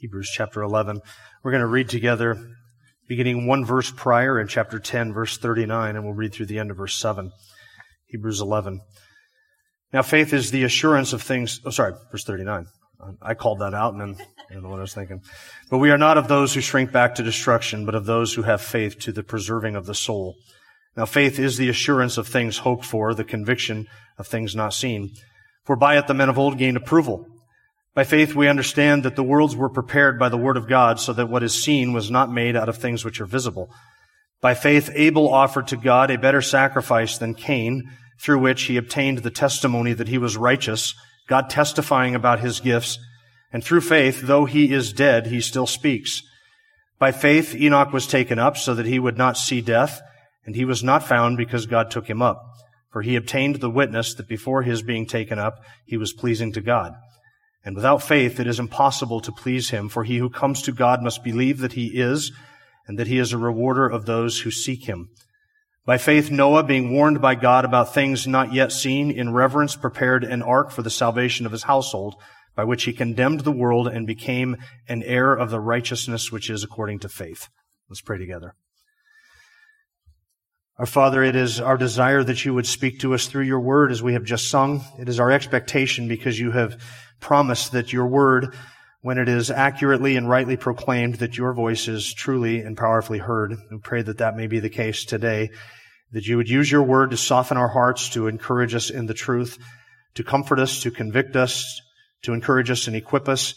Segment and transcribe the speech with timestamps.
[0.00, 1.00] Hebrews chapter 11.
[1.42, 2.36] We're going to read together,
[3.08, 6.70] beginning one verse prior in chapter 10, verse 39, and we'll read through the end
[6.70, 7.32] of verse 7.
[8.06, 8.80] Hebrews 11.
[9.92, 11.60] Now, faith is the assurance of things.
[11.64, 12.66] Oh, sorry, verse 39.
[13.20, 15.20] I called that out and then I don't know what I was thinking.
[15.68, 18.42] But we are not of those who shrink back to destruction, but of those who
[18.42, 20.36] have faith to the preserving of the soul.
[20.96, 23.86] Now, faith is the assurance of things hoped for, the conviction
[24.16, 25.10] of things not seen.
[25.64, 27.26] For by it the men of old gained approval.
[27.94, 31.12] By faith we understand that the worlds were prepared by the word of God so
[31.12, 33.70] that what is seen was not made out of things which are visible.
[34.40, 39.18] By faith Abel offered to God a better sacrifice than Cain, through which he obtained
[39.18, 40.94] the testimony that he was righteous,
[41.28, 42.98] God testifying about his gifts.
[43.52, 46.22] And through faith, though he is dead, he still speaks.
[46.98, 50.00] By faith Enoch was taken up so that he would not see death,
[50.44, 52.42] and he was not found because God took him up.
[52.92, 56.60] For he obtained the witness that before his being taken up, he was pleasing to
[56.60, 56.94] God.
[57.64, 61.02] And without faith, it is impossible to please him, for he who comes to God
[61.02, 62.32] must believe that he is,
[62.86, 65.10] and that he is a rewarder of those who seek him.
[65.84, 70.22] By faith, Noah, being warned by God about things not yet seen, in reverence prepared
[70.22, 72.14] an ark for the salvation of his household,
[72.54, 74.56] by which he condemned the world and became
[74.88, 77.48] an heir of the righteousness which is according to faith.
[77.88, 78.54] Let's pray together.
[80.78, 83.90] Our Father, it is our desire that you would speak to us through your word
[83.90, 84.84] as we have just sung.
[84.98, 86.80] It is our expectation because you have
[87.20, 88.54] promise that your word,
[89.00, 93.56] when it is accurately and rightly proclaimed, that your voice is truly and powerfully heard.
[93.70, 95.50] We pray that that may be the case today,
[96.12, 99.14] that you would use your word to soften our hearts, to encourage us in the
[99.14, 99.58] truth,
[100.14, 101.80] to comfort us, to convict us,
[102.22, 103.54] to encourage us and equip us,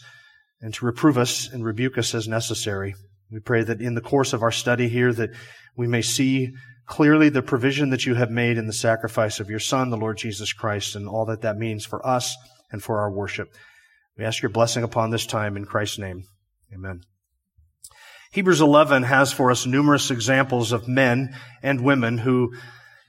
[0.60, 2.94] and to reprove us and rebuke us as necessary.
[3.30, 5.30] We pray that in the course of our study here that
[5.76, 6.52] we may see
[6.86, 10.18] clearly the provision that you have made in the sacrifice of your Son, the Lord
[10.18, 12.36] Jesus Christ, and all that that means for us
[12.72, 13.54] and for our worship.
[14.18, 16.24] We ask your blessing upon this time in Christ's name.
[16.74, 17.02] Amen.
[18.32, 22.54] Hebrews 11 has for us numerous examples of men and women who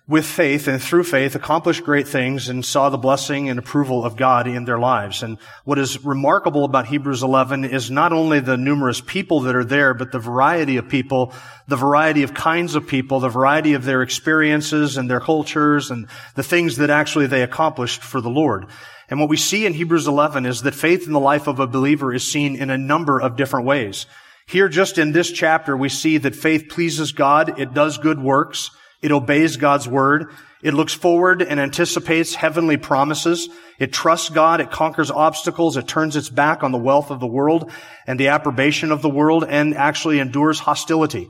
[0.05, 4.17] with faith and through faith accomplished great things and saw the blessing and approval of
[4.17, 5.23] God in their lives.
[5.23, 9.63] And what is remarkable about Hebrews 11 is not only the numerous people that are
[9.63, 11.33] there, but the variety of people,
[11.69, 16.07] the variety of kinds of people, the variety of their experiences and their cultures and
[16.35, 18.65] the things that actually they accomplished for the Lord.
[19.09, 21.67] And what we see in Hebrews 11 is that faith in the life of a
[21.67, 24.05] believer is seen in a number of different ways.
[24.47, 27.59] Here, just in this chapter, we see that faith pleases God.
[27.59, 28.71] It does good works.
[29.01, 30.31] It obeys God's word.
[30.61, 33.49] It looks forward and anticipates heavenly promises.
[33.79, 34.61] It trusts God.
[34.61, 35.75] It conquers obstacles.
[35.75, 37.69] It turns its back on the wealth of the world
[38.07, 41.27] and the approbation of the world and actually endures hostility.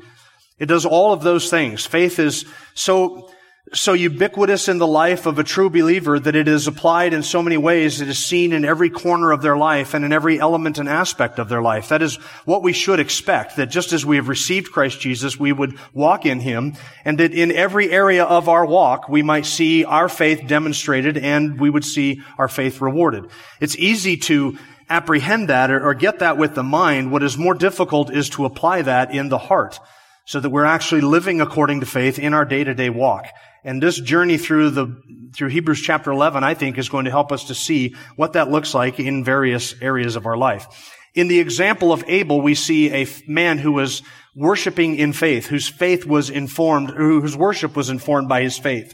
[0.60, 1.84] It does all of those things.
[1.86, 2.46] Faith is
[2.76, 3.32] so
[3.74, 7.42] so ubiquitous in the life of a true believer that it is applied in so
[7.42, 8.02] many ways.
[8.02, 11.40] It is seen in every corner of their life and in every element and aspect
[11.40, 11.90] of their life.
[11.90, 15.52] That is what we should expect, that just as we have received Christ Jesus, we
[15.52, 19.84] would walk in Him, and that in every area of our walk, we might see
[19.86, 23.26] our faith demonstrated and we would see our faith rewarded.
[23.60, 24.58] It's easy to
[24.90, 27.12] apprehend that or, get that with the mind.
[27.12, 29.80] What is more difficult is to apply that in the heart
[30.26, 33.26] so that we're actually living according to faith in our day-to-day walk.
[33.64, 35.02] And this journey through the,
[35.34, 38.52] through Hebrews chapter 11, I think is going to help us to see what that
[38.52, 40.68] looks like in various areas of our life.
[41.14, 44.02] In the example of Abel, we see a man who was
[44.36, 48.94] worshiping in faith, whose faith was informed, whose worship was informed by his faith.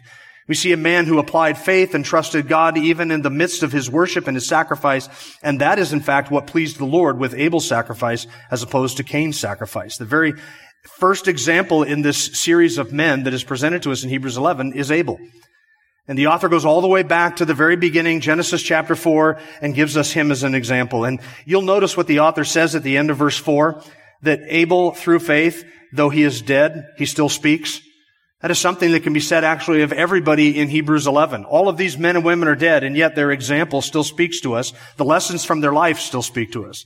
[0.50, 3.72] We see a man who applied faith and trusted God even in the midst of
[3.72, 5.08] his worship and his sacrifice.
[5.44, 9.04] And that is in fact what pleased the Lord with Abel's sacrifice as opposed to
[9.04, 9.98] Cain's sacrifice.
[9.98, 10.34] The very
[10.84, 14.74] first example in this series of men that is presented to us in Hebrews 11
[14.74, 15.20] is Abel.
[16.08, 19.40] And the author goes all the way back to the very beginning, Genesis chapter 4,
[19.62, 21.06] and gives us him as an example.
[21.06, 23.84] And you'll notice what the author says at the end of verse 4,
[24.24, 27.82] that Abel, through faith, though he is dead, he still speaks.
[28.42, 31.46] That is something that can be said actually of everybody in Hebrews 11.
[31.46, 34.56] All of these men and women are dead, and yet their example still speaks to
[34.56, 34.74] us.
[34.98, 36.86] The lessons from their life still speak to us.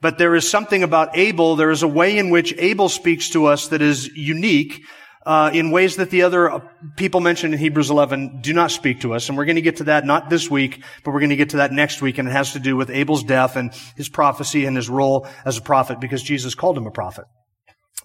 [0.00, 3.46] But there is something about Abel, there is a way in which Abel speaks to
[3.46, 4.82] us that is unique
[5.26, 6.60] uh, in ways that the other uh,
[6.96, 9.28] people mentioned in Hebrews 11 do not speak to us.
[9.28, 11.50] And we're going to get to that not this week, but we're going to get
[11.50, 12.18] to that next week.
[12.18, 15.58] And it has to do with Abel's death and his prophecy and his role as
[15.58, 17.24] a prophet because Jesus called him a prophet.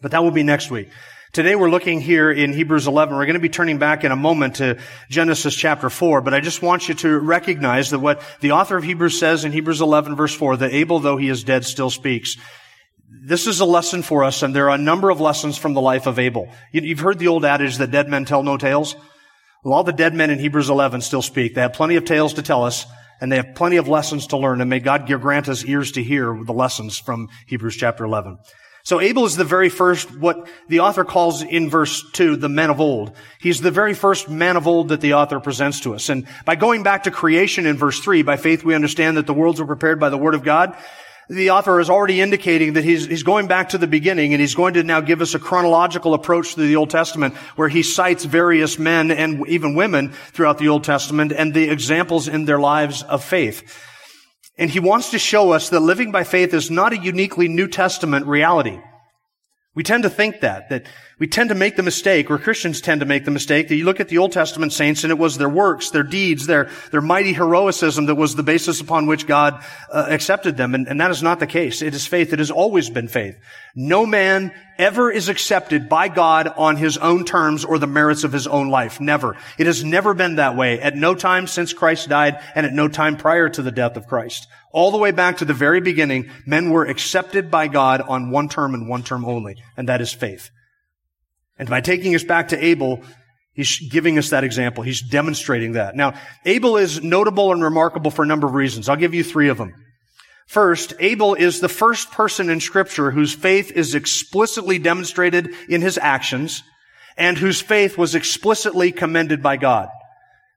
[0.01, 0.89] But that will be next week.
[1.33, 3.15] Today we're looking here in Hebrews 11.
[3.15, 4.77] We're going to be turning back in a moment to
[5.09, 8.83] Genesis chapter 4, but I just want you to recognize that what the author of
[8.83, 12.35] Hebrews says in Hebrews 11 verse 4, that Abel, though he is dead, still speaks.
[13.09, 15.81] This is a lesson for us, and there are a number of lessons from the
[15.81, 16.51] life of Abel.
[16.71, 18.95] You've heard the old adage that dead men tell no tales.
[19.63, 21.55] Well, all the dead men in Hebrews 11 still speak.
[21.55, 22.85] They have plenty of tales to tell us,
[23.19, 26.03] and they have plenty of lessons to learn, and may God grant us ears to
[26.03, 28.37] hear the lessons from Hebrews chapter 11.
[28.85, 32.69] So Abel is the very first, what the author calls in verse 2, the men
[32.69, 33.15] of old.
[33.39, 36.09] He's the very first man of old that the author presents to us.
[36.09, 39.33] And by going back to creation in verse 3, by faith we understand that the
[39.33, 40.75] worlds were prepared by the word of God.
[41.29, 44.55] The author is already indicating that he's, he's going back to the beginning and he's
[44.55, 48.25] going to now give us a chronological approach to the Old Testament where he cites
[48.25, 53.01] various men and even women throughout the Old Testament and the examples in their lives
[53.03, 53.63] of faith.
[54.57, 57.67] And he wants to show us that living by faith is not a uniquely New
[57.67, 58.79] Testament reality.
[59.75, 60.85] We tend to think that, that
[61.17, 63.85] we tend to make the mistake, or Christians tend to make the mistake, that you
[63.85, 67.01] look at the Old Testament saints and it was their works, their deeds, their, their
[67.01, 70.75] mighty heroicism that was the basis upon which God uh, accepted them.
[70.75, 71.81] And, and that is not the case.
[71.81, 72.33] It is faith.
[72.33, 73.39] It has always been faith.
[73.73, 78.31] No man ever is accepted by God on his own terms or the merits of
[78.31, 79.01] his own life.
[79.01, 79.37] Never.
[79.57, 82.87] It has never been that way at no time since Christ died and at no
[82.87, 84.47] time prior to the death of Christ.
[84.73, 88.49] All the way back to the very beginning, men were accepted by God on one
[88.49, 90.49] term and one term only, and that is faith.
[91.59, 93.01] And by taking us back to Abel,
[93.53, 94.83] he's giving us that example.
[94.83, 95.95] He's demonstrating that.
[95.95, 98.89] Now, Abel is notable and remarkable for a number of reasons.
[98.89, 99.75] I'll give you three of them.
[100.47, 105.99] First, Abel is the first person in scripture whose faith is explicitly demonstrated in his
[105.99, 106.63] actions
[107.15, 109.89] and whose faith was explicitly commended by God.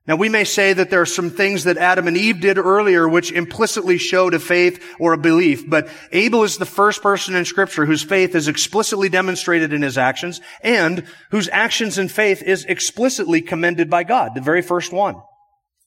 [0.07, 3.09] Now we may say that there are some things that Adam and Eve did earlier
[3.09, 7.43] which implicitly showed a faith or a belief, but Abel is the first person in
[7.43, 12.63] scripture whose faith is explicitly demonstrated in his actions and whose actions and faith is
[12.65, 15.15] explicitly commended by God, the very first one.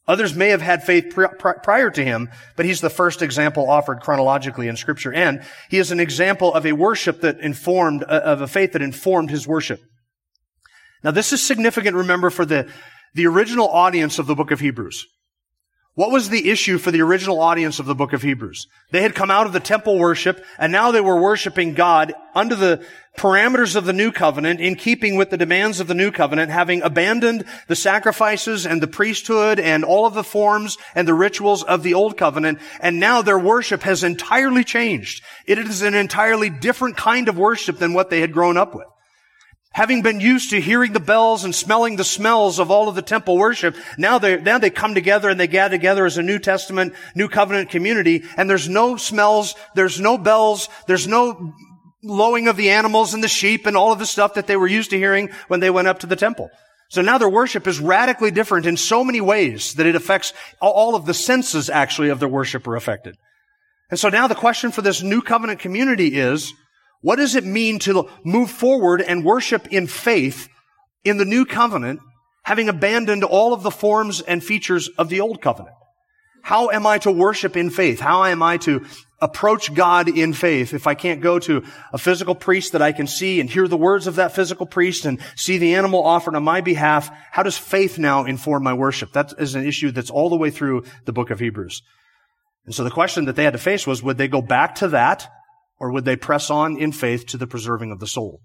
[0.06, 1.14] Others may have had faith
[1.62, 5.12] prior to him, but he's the first example offered chronologically in scripture.
[5.12, 8.82] And he is an example of a worship that informed, uh, of a faith that
[8.82, 9.80] informed his worship.
[11.04, 12.68] Now this is significant, remember, for the
[13.14, 15.06] the original audience of the book of Hebrews.
[15.94, 18.68] What was the issue for the original audience of the book of Hebrews?
[18.92, 22.54] They had come out of the temple worship and now they were worshiping God under
[22.54, 22.86] the
[23.18, 26.80] parameters of the new covenant in keeping with the demands of the new covenant, having
[26.82, 31.82] abandoned the sacrifices and the priesthood and all of the forms and the rituals of
[31.82, 32.60] the old covenant.
[32.80, 35.24] And now their worship has entirely changed.
[35.44, 38.86] It is an entirely different kind of worship than what they had grown up with.
[39.72, 43.02] Having been used to hearing the bells and smelling the smells of all of the
[43.02, 46.40] temple worship, now they, now they come together and they gather together as a New
[46.40, 51.54] Testament, New Covenant community, and there's no smells, there's no bells, there's no
[52.02, 54.66] lowing of the animals and the sheep and all of the stuff that they were
[54.66, 56.50] used to hearing when they went up to the temple.
[56.88, 60.96] So now their worship is radically different in so many ways that it affects all
[60.96, 63.16] of the senses actually of their worship are affected.
[63.90, 66.52] And so now the question for this new covenant community is,
[67.00, 70.48] what does it mean to move forward and worship in faith
[71.04, 72.00] in the new covenant,
[72.42, 75.76] having abandoned all of the forms and features of the old covenant?
[76.42, 78.00] How am I to worship in faith?
[78.00, 78.84] How am I to
[79.20, 83.06] approach God in faith if I can't go to a physical priest that I can
[83.06, 86.42] see and hear the words of that physical priest and see the animal offered on
[86.42, 87.10] my behalf?
[87.30, 89.12] How does faith now inform my worship?
[89.12, 91.82] That is an issue that's all the way through the book of Hebrews.
[92.64, 94.88] And so the question that they had to face was, would they go back to
[94.88, 95.28] that
[95.80, 98.42] or would they press on in faith to the preserving of the soul?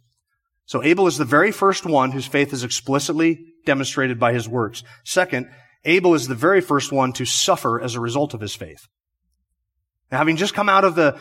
[0.66, 4.84] So Abel is the very first one whose faith is explicitly demonstrated by his works.
[5.04, 5.50] Second,
[5.84, 8.88] Abel is the very first one to suffer as a result of his faith.
[10.12, 11.20] Now, having just come out of the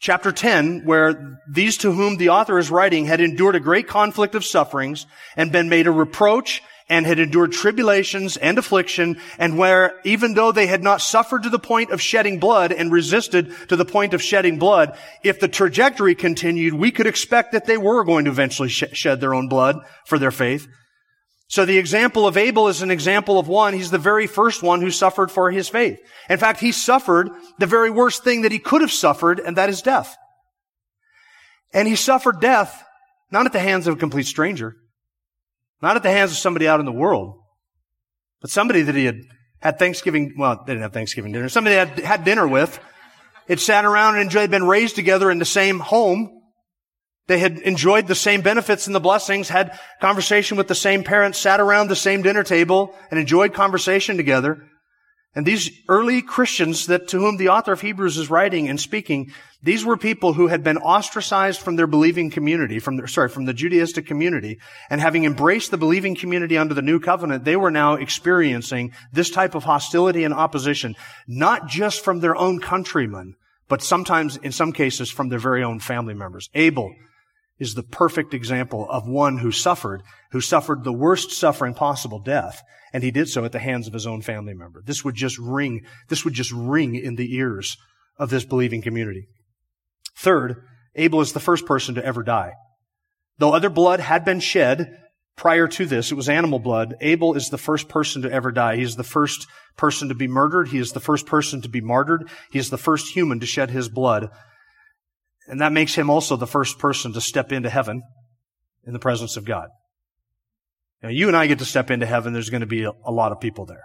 [0.00, 4.34] chapter 10, where these to whom the author is writing had endured a great conflict
[4.34, 10.00] of sufferings and been made a reproach and had endured tribulations and affliction, and where
[10.04, 13.76] even though they had not suffered to the point of shedding blood and resisted to
[13.76, 18.04] the point of shedding blood, if the trajectory continued, we could expect that they were
[18.04, 20.68] going to eventually sh- shed their own blood for their faith.
[21.48, 23.74] So the example of Abel is an example of one.
[23.74, 25.98] He's the very first one who suffered for his faith.
[26.28, 29.68] In fact, he suffered the very worst thing that he could have suffered, and that
[29.70, 30.16] is death.
[31.72, 32.84] And he suffered death
[33.30, 34.76] not at the hands of a complete stranger,
[35.84, 37.40] not at the hands of somebody out in the world,
[38.40, 39.20] but somebody that he had
[39.60, 42.80] had Thanksgiving, well, they didn't have Thanksgiving dinner, somebody they had had dinner with,
[43.48, 46.40] had sat around and enjoyed, been raised together in the same home.
[47.26, 51.38] They had enjoyed the same benefits and the blessings, had conversation with the same parents,
[51.38, 54.66] sat around the same dinner table and enjoyed conversation together.
[55.34, 59.32] And these early Christians that to whom the author of Hebrews is writing and speaking,
[59.62, 63.46] these were people who had been ostracized from their believing community, from their, sorry, from
[63.46, 64.60] the Judaistic community,
[64.90, 69.30] and having embraced the believing community under the new covenant, they were now experiencing this
[69.30, 70.94] type of hostility and opposition,
[71.26, 73.34] not just from their own countrymen,
[73.68, 76.50] but sometimes, in some cases, from their very own family members.
[76.54, 76.94] Abel
[77.58, 82.62] is the perfect example of one who suffered, who suffered the worst suffering possible, death,
[82.92, 84.82] and he did so at the hands of his own family member.
[84.84, 87.76] This would just ring, this would just ring in the ears
[88.18, 89.26] of this believing community.
[90.16, 90.62] Third,
[90.94, 92.52] Abel is the first person to ever die.
[93.38, 94.96] Though other blood had been shed
[95.36, 98.76] prior to this, it was animal blood, Abel is the first person to ever die.
[98.76, 99.46] He is the first
[99.76, 100.68] person to be murdered.
[100.68, 102.28] He is the first person to be martyred.
[102.50, 104.30] He is the first human to shed his blood.
[105.46, 108.02] And that makes him also the first person to step into heaven
[108.86, 109.68] in the presence of God.
[111.02, 113.12] Now, you and I get to step into heaven, there's going to be a, a
[113.12, 113.84] lot of people there.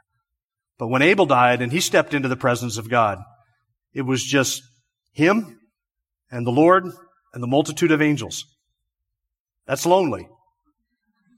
[0.78, 3.20] But when Abel died and he stepped into the presence of God,
[3.94, 4.62] it was just
[5.12, 5.60] him
[6.32, 6.86] and the Lord
[7.34, 8.46] and the multitude of angels.
[9.68, 10.30] That's lonely.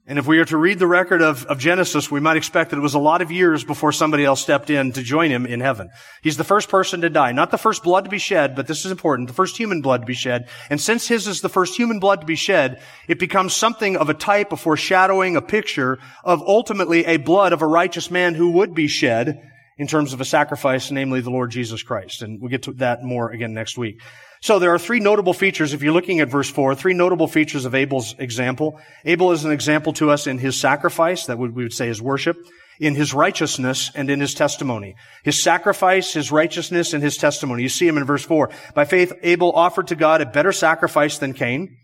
[0.04, 2.76] And if we are to read the record of, of Genesis, we might expect that
[2.76, 5.60] it was a lot of years before somebody else stepped in to join him in
[5.60, 5.90] heaven.
[6.22, 7.30] He's the first person to die.
[7.30, 9.28] Not the first blood to be shed, but this is important.
[9.28, 10.48] The first human blood to be shed.
[10.70, 14.08] And since his is the first human blood to be shed, it becomes something of
[14.08, 18.50] a type, a foreshadowing, a picture of ultimately a blood of a righteous man who
[18.50, 19.40] would be shed
[19.78, 22.22] in terms of a sacrifice, namely the Lord Jesus Christ.
[22.22, 24.02] And we'll get to that more again next week.
[24.42, 27.64] So there are three notable features, if you're looking at verse 4, three notable features
[27.64, 28.80] of Abel's example.
[29.04, 32.36] Abel is an example to us in his sacrifice, that we would say is worship,
[32.80, 34.96] in his righteousness, and in his testimony.
[35.22, 37.62] His sacrifice, his righteousness, and his testimony.
[37.62, 38.50] You see him in verse 4.
[38.74, 41.76] By faith, Abel offered to God a better sacrifice than Cain,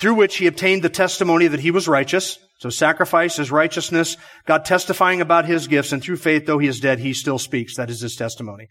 [0.00, 2.36] through which he obtained the testimony that he was righteous.
[2.58, 6.80] So sacrifice is righteousness, God testifying about his gifts, and through faith, though he is
[6.80, 7.76] dead, he still speaks.
[7.76, 8.66] That is his testimony.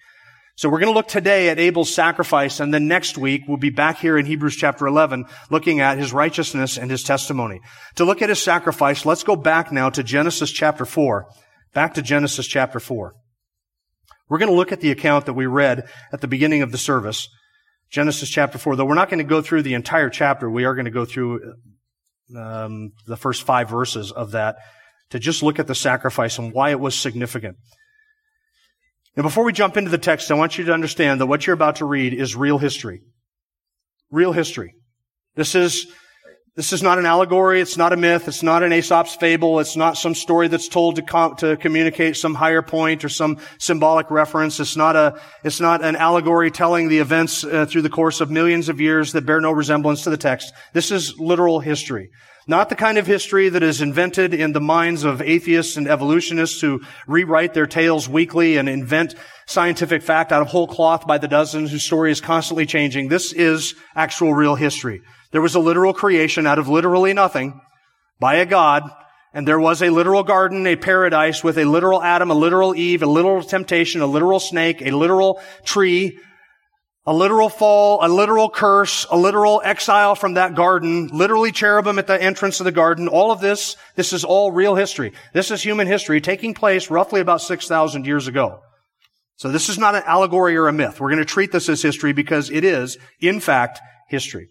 [0.55, 3.71] So we're going to look today at Abel's sacrifice, and then next week we'll be
[3.71, 7.59] back here in Hebrews chapter 11 looking at his righteousness and his testimony.
[7.95, 11.27] To look at his sacrifice, let's go back now to Genesis chapter 4.
[11.73, 13.15] Back to Genesis chapter 4.
[14.29, 16.77] We're going to look at the account that we read at the beginning of the
[16.77, 17.27] service.
[17.89, 18.75] Genesis chapter 4.
[18.75, 21.05] Though we're not going to go through the entire chapter, we are going to go
[21.05, 21.55] through
[22.37, 24.57] um, the first five verses of that
[25.09, 27.57] to just look at the sacrifice and why it was significant.
[29.15, 31.53] Now, before we jump into the text, I want you to understand that what you're
[31.53, 33.01] about to read is real history.
[34.09, 34.73] Real history.
[35.35, 35.85] This is,
[36.55, 37.61] this is not an allegory.
[37.61, 38.27] It's not a myth.
[38.27, 39.59] It's not an Aesop's fable.
[39.59, 43.37] It's not some story that's told to, com- to communicate some higher point or some
[43.59, 44.59] symbolic reference.
[44.59, 48.31] It's not a, it's not an allegory telling the events uh, through the course of
[48.31, 50.53] millions of years that bear no resemblance to the text.
[50.73, 52.09] This is literal history.
[52.45, 56.59] Not the kind of history that is invented in the minds of atheists and evolutionists
[56.59, 61.27] who rewrite their tales weekly and invent scientific fact out of whole cloth by the
[61.27, 63.07] dozens whose story is constantly changing.
[63.07, 65.01] This is actual real history.
[65.31, 67.61] There was a literal creation out of literally nothing
[68.19, 68.89] by a God,
[69.33, 73.03] and there was a literal garden, a paradise with a literal Adam, a literal Eve,
[73.03, 76.19] a literal temptation, a literal snake, a literal tree,
[77.05, 82.07] a literal fall, a literal curse, a literal exile from that garden, literally cherubim at
[82.07, 83.09] the entrance of the garden.
[83.09, 85.11] All of this, this is all real history.
[85.33, 88.61] This is human history taking place roughly about 6,000 years ago.
[89.35, 91.01] So this is not an allegory or a myth.
[91.01, 94.49] We're going to treat this as history because it is, in fact, history.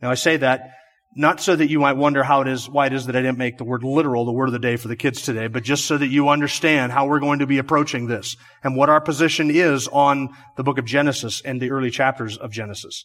[0.00, 0.70] Now I say that
[1.18, 3.38] not so that you might wonder how it is, why it is that I didn't
[3.38, 5.84] make the word literal the word of the day for the kids today, but just
[5.84, 9.50] so that you understand how we're going to be approaching this and what our position
[9.50, 13.04] is on the book of Genesis and the early chapters of Genesis.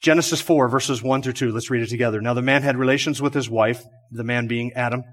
[0.00, 1.52] Genesis 4 verses 1 through 2.
[1.52, 2.22] Let's read it together.
[2.22, 5.04] Now the man had relations with his wife, the man being Adam,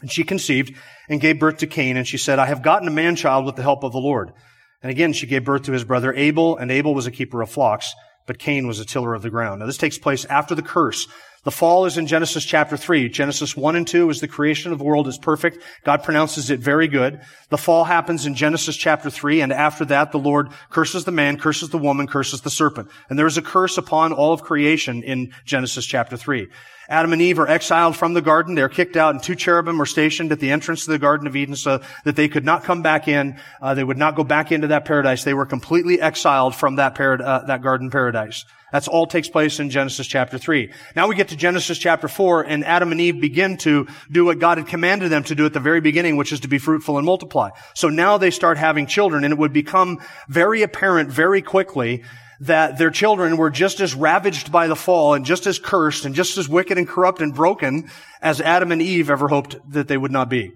[0.00, 0.74] and she conceived
[1.10, 3.56] and gave birth to Cain, and she said, I have gotten a man child with
[3.56, 4.32] the help of the Lord.
[4.80, 7.50] And again, she gave birth to his brother Abel, and Abel was a keeper of
[7.50, 7.94] flocks
[8.26, 9.60] but Cain was a tiller of the ground.
[9.60, 11.06] Now this takes place after the curse.
[11.44, 13.10] The fall is in Genesis chapter 3.
[13.10, 15.62] Genesis 1 and 2 is the creation of the world is perfect.
[15.84, 17.20] God pronounces it very good.
[17.50, 21.38] The fall happens in Genesis chapter 3, and after that the Lord curses the man,
[21.38, 22.88] curses the woman, curses the serpent.
[23.10, 26.48] And there is a curse upon all of creation in Genesis chapter 3.
[26.88, 28.54] Adam and Eve are exiled from the garden.
[28.54, 31.36] They're kicked out, and two cherubim are stationed at the entrance to the Garden of
[31.36, 33.38] Eden so that they could not come back in.
[33.60, 35.24] Uh, they would not go back into that paradise.
[35.24, 38.44] They were completely exiled from that, parad- uh, that garden paradise.
[38.72, 40.72] That's all takes place in Genesis chapter 3.
[40.96, 44.40] Now we get to Genesis chapter 4, and Adam and Eve begin to do what
[44.40, 46.98] God had commanded them to do at the very beginning, which is to be fruitful
[46.98, 47.50] and multiply.
[47.74, 52.02] So now they start having children, and it would become very apparent very quickly
[52.40, 56.14] that their children were just as ravaged by the fall and just as cursed and
[56.14, 59.96] just as wicked and corrupt and broken as Adam and Eve ever hoped that they
[59.96, 60.52] would not be.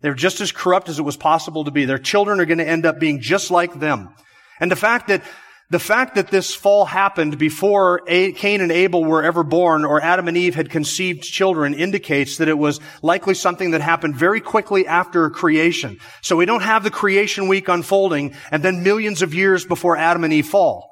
[0.00, 1.84] They're just as corrupt as it was possible to be.
[1.84, 4.14] Their children are going to end up being just like them.
[4.60, 5.22] And the fact that
[5.70, 10.28] the fact that this fall happened before Cain and Abel were ever born or Adam
[10.28, 14.86] and Eve had conceived children indicates that it was likely something that happened very quickly
[14.86, 15.98] after creation.
[16.20, 20.24] So we don't have the creation week unfolding and then millions of years before Adam
[20.24, 20.91] and Eve fall.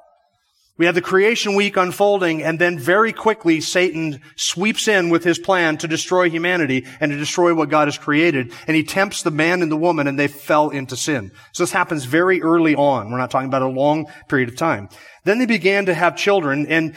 [0.77, 5.37] We have the creation week unfolding and then very quickly Satan sweeps in with his
[5.37, 8.51] plan to destroy humanity and to destroy what God has created.
[8.65, 11.31] And he tempts the man and the woman and they fell into sin.
[11.51, 13.11] So this happens very early on.
[13.11, 14.89] We're not talking about a long period of time.
[15.23, 16.95] Then they began to have children and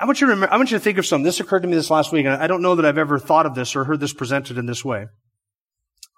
[0.00, 1.24] I want you to remember, I want you to think of something.
[1.24, 3.46] This occurred to me this last week and I don't know that I've ever thought
[3.46, 5.06] of this or heard this presented in this way.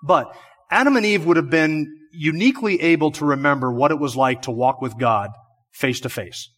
[0.02, 0.34] But
[0.70, 4.50] Adam and Eve would have been uniquely able to remember what it was like to
[4.50, 5.30] walk with God
[5.72, 6.48] face to face.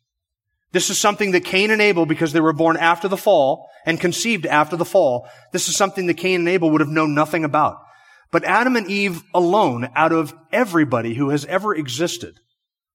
[0.73, 4.01] This is something that Cain and Abel, because they were born after the fall and
[4.01, 7.45] conceived after the fall, this is something that Cain and Abel would have known nothing
[7.45, 7.77] about.
[8.31, 12.41] But Adam and Eve alone, out of everybody who has ever existed,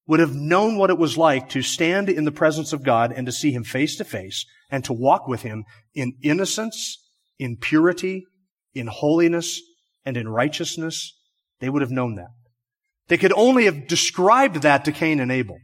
[0.08, 3.28] would have known what it was like to stand in the presence of God and
[3.28, 6.98] to see Him face to face and to walk with Him in innocence,
[7.38, 8.26] in purity,
[8.74, 9.62] in holiness,
[10.06, 11.14] and in righteousness.
[11.60, 12.30] They would have known that.
[13.08, 15.60] They could only have described that to Cain and Abel.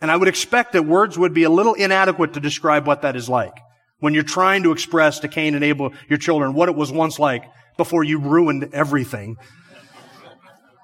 [0.00, 3.16] And I would expect that words would be a little inadequate to describe what that
[3.16, 3.54] is like.
[3.98, 7.18] When you're trying to express to Cain and Abel, your children, what it was once
[7.18, 7.44] like
[7.78, 9.36] before you ruined everything.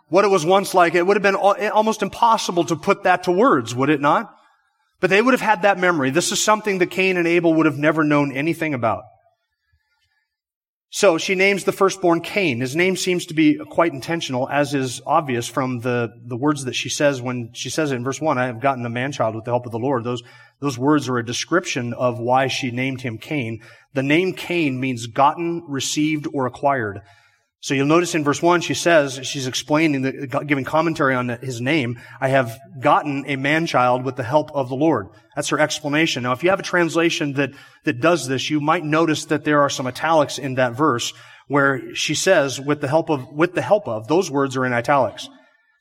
[0.09, 3.33] What it was once like, it would have been almost impossible to put that to
[3.33, 4.35] words, would it not?
[5.01, 6.11] But they would have had that memory.
[6.11, 9.05] This is something that Cain and Abel would have never known anything about.
[10.95, 12.61] So she names the firstborn Cain.
[12.61, 16.75] His name seems to be quite intentional, as is obvious from the, the words that
[16.75, 19.47] she says when she says it in verse 1, I have gotten a man-child with
[19.47, 20.05] the help of the Lord.
[20.05, 20.23] Those,
[20.61, 23.63] those words are a description of why she named him Cain.
[23.95, 27.01] The name Cain means gotten, received, or acquired.
[27.63, 31.61] So you'll notice in verse 1, she says, she's explaining, the, giving commentary on his
[31.61, 35.11] name, I have gotten a man-child with the help of the Lord.
[35.37, 36.25] That's her explanation.
[36.25, 37.51] Now, if you have a translation that,
[37.85, 41.13] that does this, you might notice that there are some italics in that verse
[41.47, 44.73] where she says, with the help of, with the help of, those words are in
[44.73, 45.29] italics.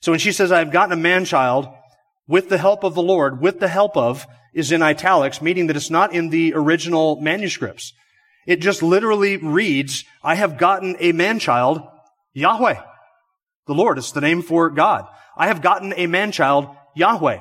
[0.01, 1.67] So when she says, I have gotten a man-child
[2.27, 5.75] with the help of the Lord, with the help of is in italics, meaning that
[5.75, 7.93] it's not in the original manuscripts.
[8.45, 11.81] It just literally reads, I have gotten a man-child,
[12.33, 12.81] Yahweh.
[13.67, 15.07] The Lord is the name for God.
[15.37, 17.39] I have gotten a man-child, Yahweh.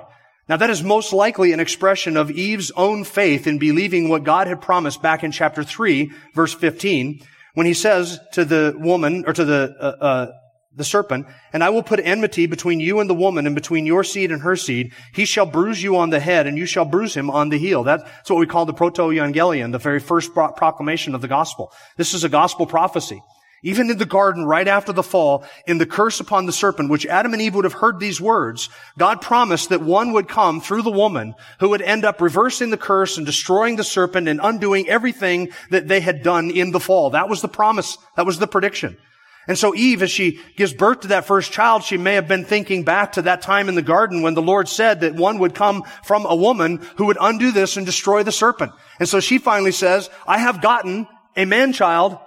[0.48, 4.46] Now that is most likely an expression of Eve's own faith in believing what God
[4.46, 7.20] had promised back in chapter 3, verse 15,
[7.54, 10.32] when he says to the woman, or to the, uh, uh,
[10.74, 14.04] the serpent, and I will put enmity between you and the woman and between your
[14.04, 14.92] seed and her seed.
[15.12, 17.83] He shall bruise you on the head and you shall bruise him on the heel.
[17.83, 21.72] That's what we call the proto-evangelion, the very first proclamation of the gospel.
[21.96, 23.20] This is a gospel prophecy.
[23.62, 27.04] Even in the garden, right after the fall, in the curse upon the serpent, which
[27.04, 30.80] Adam and Eve would have heard these words, God promised that one would come through
[30.80, 34.88] the woman who would end up reversing the curse and destroying the serpent and undoing
[34.88, 37.11] everything that they had done in the fall.
[37.11, 37.98] That was the promise.
[38.16, 38.96] That was the prediction.
[39.48, 42.44] And so Eve, as she gives birth to that first child, she may have been
[42.44, 45.55] thinking back to that time in the garden when the Lord said that one would
[45.55, 48.72] come from a woman who would undo this and destroy the serpent.
[48.98, 52.18] And so she finally says, I have gotten a man-child,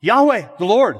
[0.00, 0.96] Yahweh, the Lord.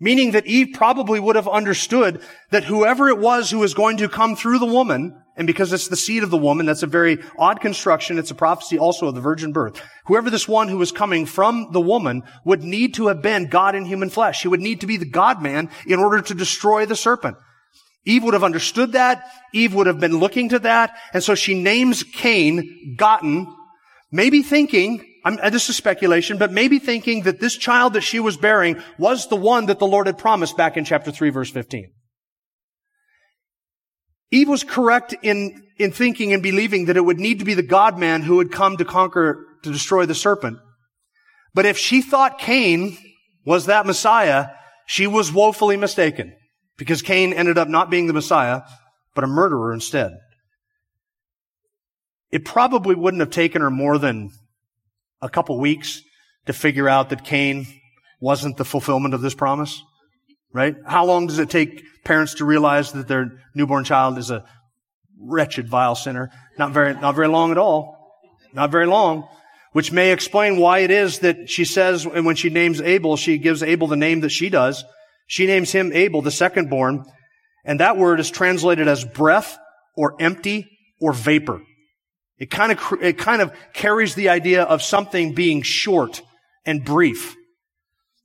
[0.00, 4.08] Meaning that Eve probably would have understood that whoever it was who was going to
[4.08, 7.18] come through the woman and because it's the seed of the woman, that's a very
[7.38, 8.18] odd construction.
[8.18, 9.80] It's a prophecy also of the virgin birth.
[10.06, 13.76] Whoever this one who was coming from the woman would need to have been God
[13.76, 14.42] in human flesh.
[14.42, 17.36] He would need to be the God man in order to destroy the serpent.
[18.04, 19.30] Eve would have understood that.
[19.54, 20.98] Eve would have been looking to that.
[21.12, 23.46] And so she names Cain gotten,
[24.10, 28.20] maybe thinking, I'm, uh, this is speculation, but maybe thinking that this child that she
[28.20, 31.50] was bearing was the one that the Lord had promised back in chapter 3 verse
[31.50, 31.92] 15.
[34.30, 37.62] Eve was correct in, in thinking and believing that it would need to be the
[37.62, 40.58] God man who would come to conquer, to destroy the serpent.
[41.54, 42.96] But if she thought Cain
[43.44, 44.48] was that Messiah,
[44.86, 46.34] she was woefully mistaken
[46.76, 48.62] because Cain ended up not being the Messiah,
[49.14, 50.12] but a murderer instead.
[52.30, 54.30] It probably wouldn't have taken her more than
[55.20, 56.02] a couple weeks
[56.46, 57.66] to figure out that Cain
[58.20, 59.82] wasn't the fulfillment of this promise.
[60.52, 60.76] Right?
[60.86, 64.44] How long does it take parents to realize that their newborn child is a
[65.20, 66.30] wretched, vile sinner?
[66.58, 68.16] Not very, not very long at all.
[68.52, 69.28] Not very long.
[69.72, 73.36] Which may explain why it is that she says, and when she names Abel, she
[73.36, 74.84] gives Abel the name that she does.
[75.26, 77.04] She names him Abel, the second born.
[77.64, 79.58] And that word is translated as breath
[79.94, 81.60] or empty or vapor.
[82.38, 86.22] It kind of, it kind of carries the idea of something being short
[86.64, 87.36] and brief.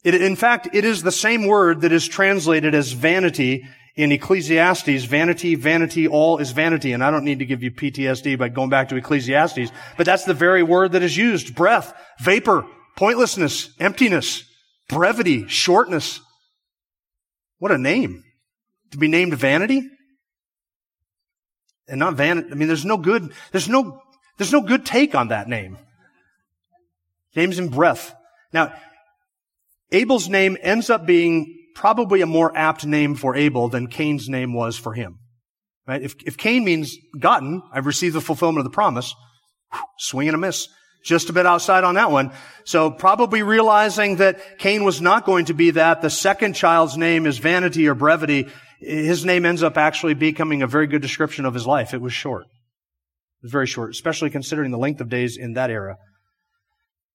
[0.03, 5.05] It, in fact, it is the same word that is translated as vanity in Ecclesiastes.
[5.05, 6.91] Vanity, vanity, all is vanity.
[6.91, 10.25] And I don't need to give you PTSD by going back to Ecclesiastes, but that's
[10.25, 11.55] the very word that is used.
[11.55, 12.65] Breath, vapor,
[12.97, 14.43] pointlessness, emptiness,
[14.89, 16.19] brevity, shortness.
[17.59, 18.23] What a name.
[18.91, 19.89] To be named vanity?
[21.87, 22.49] And not vanity.
[22.51, 24.01] I mean, there's no good, there's no,
[24.37, 25.77] there's no good take on that name.
[27.35, 28.15] Names in breath.
[28.51, 28.73] Now,
[29.91, 34.53] Abel's name ends up being probably a more apt name for Abel than Cain's name
[34.53, 35.19] was for him.
[35.87, 36.01] Right?
[36.01, 39.13] If, if Cain means gotten, I've received the fulfillment of the promise,
[39.97, 40.67] swing and a miss.
[41.03, 42.31] Just a bit outside on that one.
[42.63, 47.25] So probably realizing that Cain was not going to be that, the second child's name
[47.25, 48.47] is vanity or brevity.
[48.79, 51.93] His name ends up actually becoming a very good description of his life.
[51.93, 52.45] It was short.
[53.43, 55.97] It was very short, especially considering the length of days in that era.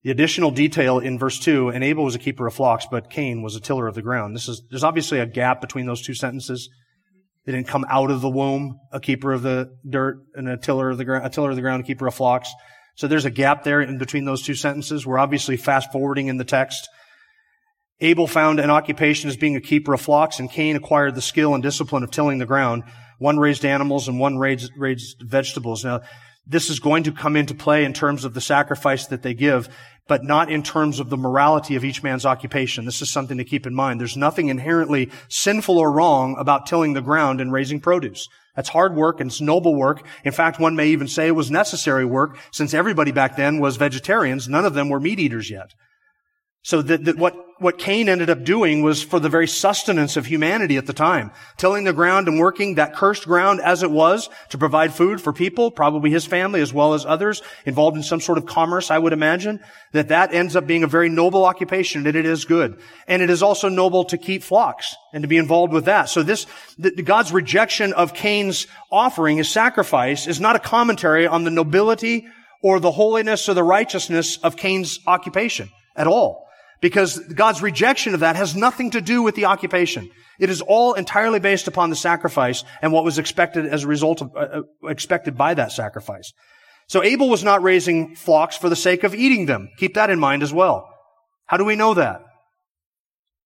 [0.03, 3.41] The additional detail in verse 2, and Abel was a keeper of flocks, but Cain
[3.41, 4.37] was a tiller of the ground.
[4.37, 6.69] This is, there's obviously a gap between those two sentences.
[7.47, 10.91] They didn't come out of the womb, a keeper of the dirt and a tiller
[10.91, 12.53] of the ground, a tiller of the ground, a keeper of flocks.
[12.95, 15.07] So there's a gap there in between those two sentences.
[15.07, 16.91] We're obviously fast forwarding in the text.
[18.01, 21.55] Abel found an occupation as being a keeper of flocks, and Cain acquired the skill
[21.55, 22.85] and discipline of tilling the ground.
[23.19, 25.85] One raised animals and one raised, raised vegetables.
[25.85, 26.03] Now,
[26.47, 29.69] this is going to come into play in terms of the sacrifice that they give,
[30.07, 32.87] but not in terms of the morality of each man's occupation.
[32.87, 34.01] This is something to keep in mind.
[34.01, 38.29] There's nothing inherently sinful or wrong about tilling the ground and raising produce.
[38.57, 40.03] That's hard work and it's noble work.
[40.25, 43.77] In fact, one may even say it was necessary work since everybody back then was
[43.77, 44.49] vegetarians.
[44.49, 45.75] None of them were meat eaters yet.
[46.69, 50.27] So that, that what what Cain ended up doing was for the very sustenance of
[50.27, 51.31] humanity at the time.
[51.57, 55.33] Tilling the ground and working that cursed ground as it was to provide food for
[55.33, 58.99] people, probably his family as well as others involved in some sort of commerce, I
[58.99, 59.61] would imagine,
[59.93, 62.79] that that ends up being a very noble occupation and it is good.
[63.07, 66.11] And it is also noble to keep flocks and to be involved with that.
[66.11, 66.45] So this,
[66.77, 72.29] the, God's rejection of Cain's offering, his sacrifice, is not a commentary on the nobility
[72.61, 76.48] or the holiness or the righteousness of Cain's occupation at all.
[76.81, 80.11] Because God's rejection of that has nothing to do with the occupation.
[80.38, 84.21] It is all entirely based upon the sacrifice and what was expected as a result
[84.23, 86.33] of, uh, uh, expected by that sacrifice.
[86.87, 89.69] So Abel was not raising flocks for the sake of eating them.
[89.79, 90.88] Keep that in mind as well.
[91.47, 92.21] How do we know that?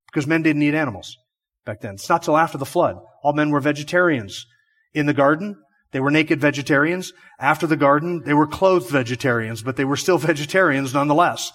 [0.07, 1.17] Because men didn't eat animals
[1.65, 1.95] back then.
[1.95, 2.97] It's not till after the flood.
[3.23, 4.47] All men were vegetarians.
[4.93, 5.57] In the garden,
[5.93, 7.13] they were naked vegetarians.
[7.39, 11.53] After the garden, they were clothed vegetarians, but they were still vegetarians nonetheless.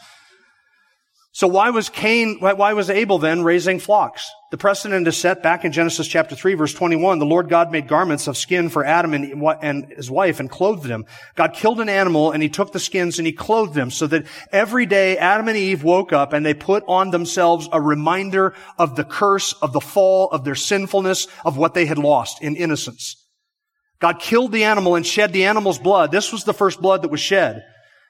[1.37, 4.27] So why was Cain, why was Abel then raising flocks?
[4.49, 7.19] The precedent is set back in Genesis chapter 3 verse 21.
[7.19, 11.05] The Lord God made garments of skin for Adam and, his wife and clothed them.
[11.35, 14.25] God killed an animal and he took the skins and he clothed them so that
[14.51, 18.95] every day Adam and Eve woke up and they put on themselves a reminder of
[18.95, 23.15] the curse, of the fall, of their sinfulness, of what they had lost in innocence.
[23.99, 26.11] God killed the animal and shed the animal's blood.
[26.11, 27.63] This was the first blood that was shed.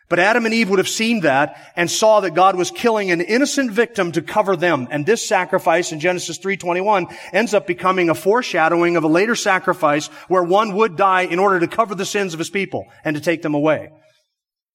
[0.10, 3.20] But Adam and Eve would have seen that and saw that God was killing an
[3.20, 4.88] innocent victim to cover them.
[4.90, 10.08] And this sacrifice in Genesis 3.21 ends up becoming a foreshadowing of a later sacrifice
[10.30, 13.22] where one would die in order to cover the sins of his people and to
[13.22, 13.90] take them away.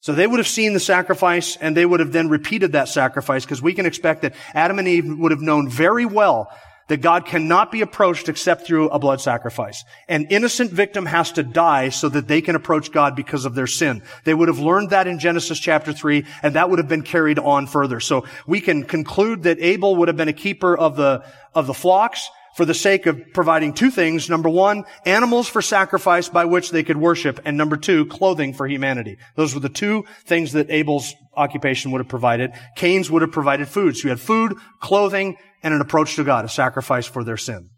[0.01, 3.45] So they would have seen the sacrifice and they would have then repeated that sacrifice
[3.45, 6.51] because we can expect that Adam and Eve would have known very well
[6.92, 9.83] that God cannot be approached except through a blood sacrifice.
[10.09, 13.66] An innocent victim has to die so that they can approach God because of their
[13.66, 14.02] sin.
[14.24, 17.38] They would have learned that in Genesis chapter 3, and that would have been carried
[17.38, 17.98] on further.
[17.98, 21.24] So we can conclude that Abel would have been a keeper of the,
[21.55, 24.28] of the flocks for the sake of providing two things.
[24.28, 27.40] Number one, animals for sacrifice by which they could worship.
[27.46, 29.16] And number two, clothing for humanity.
[29.35, 32.52] Those were the two things that Abel's occupation would have provided.
[32.76, 33.96] Cain's would have provided food.
[33.96, 37.70] So you had food, clothing, and an approach to God, a sacrifice for their sin.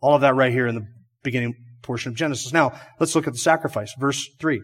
[0.00, 0.86] All of that right here in the
[1.22, 2.52] beginning portion of Genesis.
[2.52, 3.94] Now, let's look at the sacrifice.
[3.98, 4.62] Verse 3.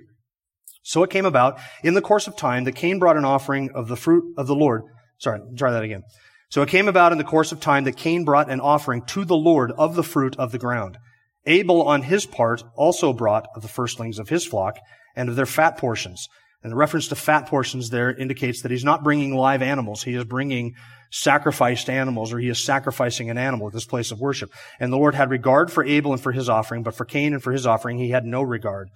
[0.82, 3.88] So it came about in the course of time that Cain brought an offering of
[3.88, 4.82] the fruit of the Lord.
[5.18, 6.02] Sorry, try that again.
[6.48, 9.24] So it came about in the course of time that Cain brought an offering to
[9.24, 10.96] the Lord of the fruit of the ground.
[11.44, 14.78] Abel, on his part, also brought of the firstlings of his flock
[15.14, 16.28] and of their fat portions.
[16.62, 20.02] And the reference to fat portions there indicates that he's not bringing live animals.
[20.02, 20.74] He is bringing
[21.10, 24.50] sacrificed animals, or he is sacrificing an animal at this place of worship.
[24.80, 27.42] And the Lord had regard for Abel and for his offering, but for Cain and
[27.42, 28.88] for his offering, he had no regard.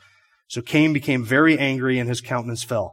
[0.48, 2.92] So Cain became very angry and his countenance fell.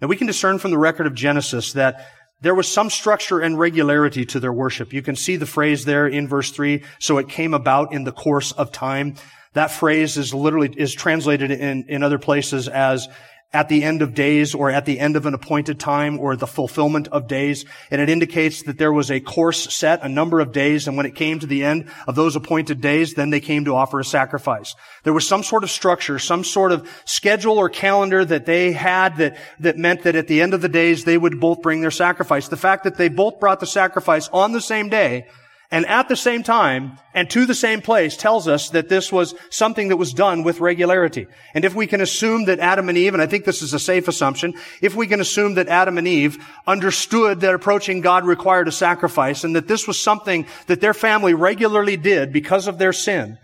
[0.00, 2.06] Now we can discern from the record of Genesis that
[2.40, 4.92] there was some structure and regularity to their worship.
[4.92, 6.82] You can see the phrase there in verse three.
[6.98, 9.14] So it came about in the course of time.
[9.52, 13.08] That phrase is literally, is translated in, in other places as
[13.54, 16.46] at the end of days or at the end of an appointed time or the
[16.46, 17.64] fulfillment of days.
[17.90, 20.88] And it indicates that there was a course set, a number of days.
[20.88, 23.74] And when it came to the end of those appointed days, then they came to
[23.74, 24.74] offer a sacrifice.
[25.04, 29.16] There was some sort of structure, some sort of schedule or calendar that they had
[29.18, 31.92] that, that meant that at the end of the days, they would both bring their
[31.92, 32.48] sacrifice.
[32.48, 35.26] The fact that they both brought the sacrifice on the same day
[35.70, 39.34] and at the same time and to the same place tells us that this was
[39.50, 41.26] something that was done with regularity.
[41.54, 43.78] And if we can assume that Adam and Eve, and I think this is a
[43.78, 48.68] safe assumption, if we can assume that Adam and Eve understood that approaching God required
[48.68, 52.92] a sacrifice and that this was something that their family regularly did because of their
[52.92, 53.38] sin,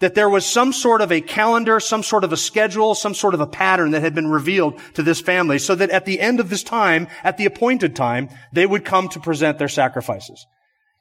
[0.00, 3.34] that there was some sort of a calendar, some sort of a schedule, some sort
[3.34, 6.40] of a pattern that had been revealed to this family so that at the end
[6.40, 10.46] of this time, at the appointed time, they would come to present their sacrifices.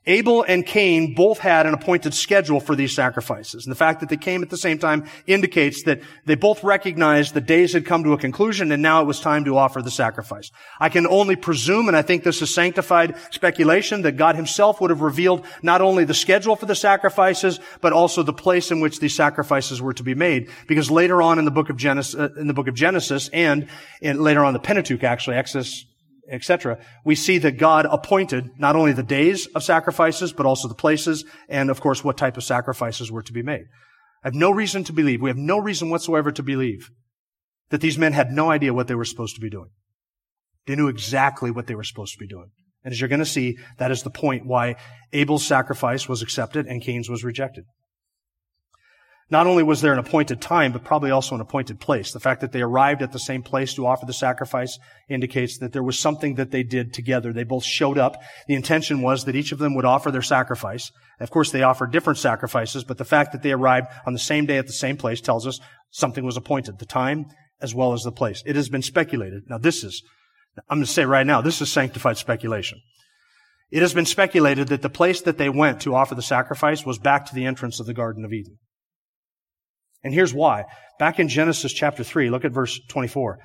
[0.08, 3.66] Abel and Cain both had an appointed schedule for these sacrifices.
[3.66, 7.34] And the fact that they came at the same time indicates that they both recognized
[7.34, 9.92] the days had come to a conclusion and now it was time to offer the
[9.92, 10.52] sacrifice.
[10.80, 14.92] I can only presume, and I think this is sanctified speculation, that God himself would
[14.92, 19.00] have revealed not only the schedule for the sacrifices, but also the place in which
[19.00, 20.50] these sacrifices were to be made.
[20.68, 23.68] Because later on in the book of Genesis, uh, in the book of Genesis and
[24.02, 25.86] in, later on the Pentateuch, actually, Exodus,
[26.30, 30.76] etc., we see that God appointed not only the days of sacrifices, but also the
[30.76, 33.66] places, and of course, what type of sacrifices were to be made.
[34.24, 36.90] I have no reason to believe, we have no reason whatsoever to believe
[37.70, 39.70] that these men had no idea what they were supposed to be doing.
[40.68, 42.50] They knew exactly what they were supposed to be doing.
[42.84, 44.76] And as you're going to see, that is the point why
[45.12, 47.66] Abel's sacrifice was accepted and Cain's was rejected.
[49.32, 52.12] Not only was there an appointed time, but probably also an appointed place.
[52.12, 54.78] The fact that they arrived at the same place to offer the sacrifice
[55.10, 57.34] indicates that there was something that they did together.
[57.34, 58.22] They both showed up.
[58.48, 60.92] The intention was that each of them would offer their sacrifice.
[61.20, 64.46] Of course, they offered different sacrifices, but the fact that they arrived on the same
[64.46, 65.60] day at the same place tells us
[65.90, 66.78] something was appointed.
[66.78, 67.26] The time
[67.62, 68.44] as well as the place.
[68.46, 69.44] It has been speculated.
[69.50, 70.04] Now this is,
[70.70, 72.80] I'm going to say right now, this is sanctified speculation.
[73.72, 77.00] It has been speculated that the place that they went to offer the sacrifice was
[77.00, 78.60] back to the entrance of the Garden of Eden.
[80.06, 80.66] And here's why.
[81.00, 83.40] Back in Genesis chapter 3, look at verse 24.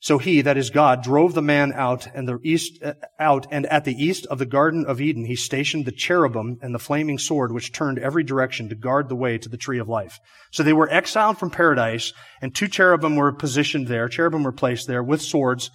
[0.00, 3.64] So he, that is God, drove the man out and the east, uh, out, and
[3.66, 7.18] at the east of the Garden of Eden, he stationed the cherubim and the flaming
[7.18, 10.18] sword, which turned every direction to guard the way to the tree of life.
[10.50, 12.12] So they were exiled from paradise,
[12.42, 14.08] and two cherubim were positioned there.
[14.08, 15.70] Cherubim were placed there with swords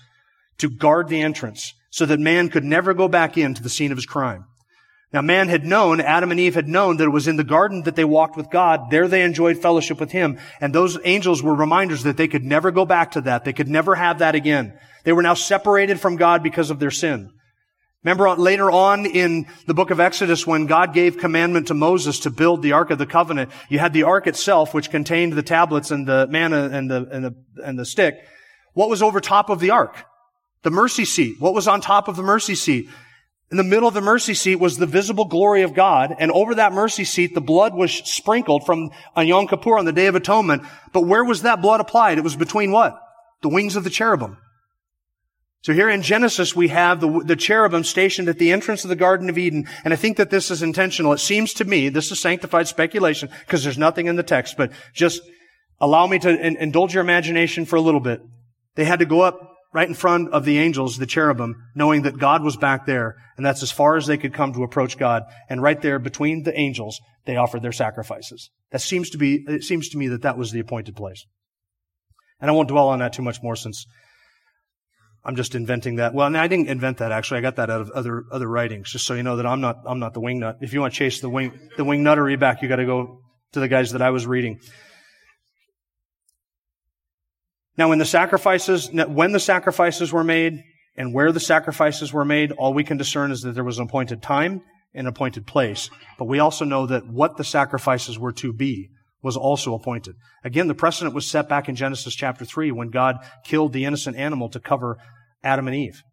[0.59, 3.97] to guard the entrance, so that man could never go back into the scene of
[3.97, 4.45] his crime.
[5.11, 7.83] Now man had known, Adam and Eve had known that it was in the garden
[7.83, 8.91] that they walked with God.
[8.91, 10.37] There they enjoyed fellowship with Him.
[10.61, 13.43] And those angels were reminders that they could never go back to that.
[13.43, 14.77] They could never have that again.
[15.03, 17.31] They were now separated from God because of their sin.
[18.03, 22.29] Remember later on in the book of Exodus when God gave commandment to Moses to
[22.29, 25.91] build the Ark of the Covenant, you had the Ark itself, which contained the tablets
[25.91, 28.15] and the manna and the, and the, and the stick.
[28.73, 30.05] What was over top of the Ark?
[30.61, 31.37] The mercy seat.
[31.39, 32.89] What was on top of the mercy seat?
[33.51, 36.55] In the middle of the mercy seat was the visible glory of God, and over
[36.55, 40.13] that mercy seat, the blood was sprinkled from on Yom Kippur on the Day of
[40.13, 40.63] Atonement.
[40.93, 42.19] But where was that blood applied?
[42.19, 42.99] It was between what?
[43.41, 44.37] The wings of the cherubim.
[45.61, 48.95] So here in Genesis, we have the, the cherubim stationed at the entrance of the
[48.95, 51.11] Garden of Eden, and I think that this is intentional.
[51.11, 54.71] It seems to me, this is sanctified speculation, because there's nothing in the text, but
[54.93, 55.21] just
[55.81, 58.21] allow me to in, indulge your imagination for a little bit.
[58.75, 62.17] They had to go up right in front of the angels, the cherubim, knowing that
[62.17, 65.23] God was back there, and that's as far as they could come to approach God.
[65.49, 68.49] And right there between the angels, they offered their sacrifices.
[68.71, 71.25] That seems to be, it seems to me that that was the appointed place.
[72.41, 73.85] And I won't dwell on that too much more since
[75.23, 76.13] I'm just inventing that.
[76.13, 77.39] Well, I didn't invent that actually.
[77.39, 79.77] I got that out of other, other writings, just so you know that I'm not,
[79.85, 80.57] I'm not the wing nut.
[80.61, 83.19] If you want to chase the wing, the wing nuttery back, you got to go
[83.51, 84.59] to the guys that I was reading.
[87.79, 90.65] Now, when the sacrifices, when the sacrifices were made
[90.97, 93.85] and where the sacrifices were made, all we can discern is that there was an
[93.85, 94.63] appointed time
[94.93, 95.89] and an appointed place.
[96.17, 98.89] But we also know that what the sacrifices were to be
[99.21, 100.15] was also appointed.
[100.43, 103.15] Again, the precedent was set back in Genesis chapter 3 when God
[103.45, 104.97] killed the innocent animal to cover
[105.41, 106.03] Adam and Eve.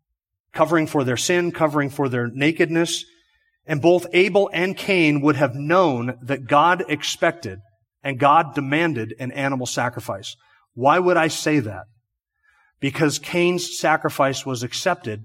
[0.52, 3.05] Covering for their sin, covering for their nakedness.
[3.66, 7.59] And both Abel and Cain would have known that God expected
[8.05, 10.37] and God demanded an animal sacrifice.
[10.76, 11.84] Why would I say that?
[12.80, 15.24] Because Cain's sacrifice was accepted,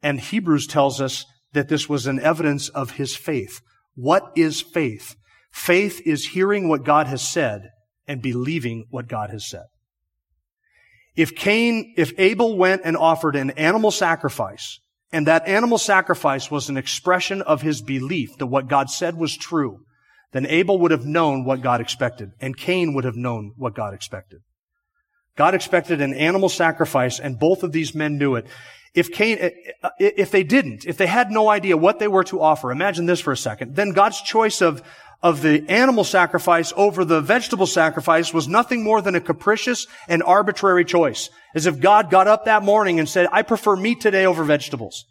[0.00, 3.60] and Hebrews tells us that this was an evidence of his faith.
[3.96, 5.16] What is faith?
[5.50, 7.70] Faith is hearing what God has said
[8.06, 9.64] and believing what God has said.
[11.16, 14.78] If Cain, if Abel went and offered an animal sacrifice,
[15.10, 19.36] and that animal sacrifice was an expression of his belief that what God said was
[19.36, 19.80] true,
[20.32, 23.92] then Abel would have known what God expected, and Cain would have known what God
[23.94, 24.42] expected.
[25.36, 28.46] God expected an animal sacrifice and both of these men knew it.
[28.94, 29.50] If Cain, eh,
[29.98, 33.20] if they didn't, if they had no idea what they were to offer, imagine this
[33.20, 34.82] for a second, then God's choice of,
[35.22, 40.22] of the animal sacrifice over the vegetable sacrifice was nothing more than a capricious and
[40.22, 41.28] arbitrary choice.
[41.54, 45.04] As if God got up that morning and said, I prefer meat today over vegetables.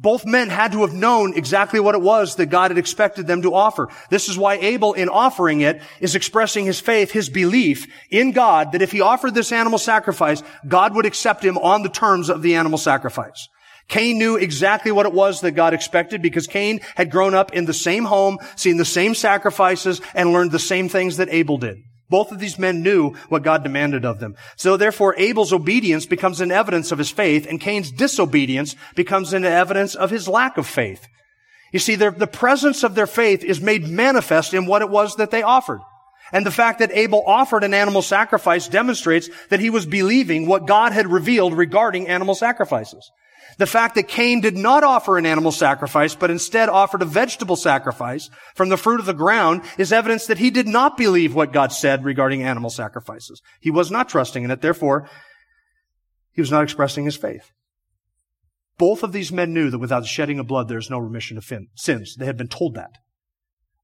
[0.00, 3.42] Both men had to have known exactly what it was that God had expected them
[3.42, 3.88] to offer.
[4.10, 8.72] This is why Abel, in offering it, is expressing his faith, his belief in God
[8.72, 12.42] that if he offered this animal sacrifice, God would accept him on the terms of
[12.42, 13.48] the animal sacrifice.
[13.88, 17.64] Cain knew exactly what it was that God expected because Cain had grown up in
[17.64, 21.78] the same home, seen the same sacrifices, and learned the same things that Abel did.
[22.10, 24.36] Both of these men knew what God demanded of them.
[24.56, 29.44] So therefore, Abel's obedience becomes an evidence of his faith, and Cain's disobedience becomes an
[29.44, 31.06] evidence of his lack of faith.
[31.70, 35.30] You see, the presence of their faith is made manifest in what it was that
[35.30, 35.80] they offered.
[36.32, 40.66] And the fact that Abel offered an animal sacrifice demonstrates that he was believing what
[40.66, 43.10] God had revealed regarding animal sacrifices.
[43.58, 47.56] The fact that Cain did not offer an animal sacrifice, but instead offered a vegetable
[47.56, 51.52] sacrifice from the fruit of the ground is evidence that he did not believe what
[51.52, 53.42] God said regarding animal sacrifices.
[53.60, 54.62] He was not trusting in it.
[54.62, 55.08] Therefore,
[56.32, 57.50] he was not expressing his faith.
[58.78, 61.36] Both of these men knew that without the shedding of blood, there is no remission
[61.36, 61.44] of
[61.74, 62.14] sins.
[62.16, 62.92] They had been told that.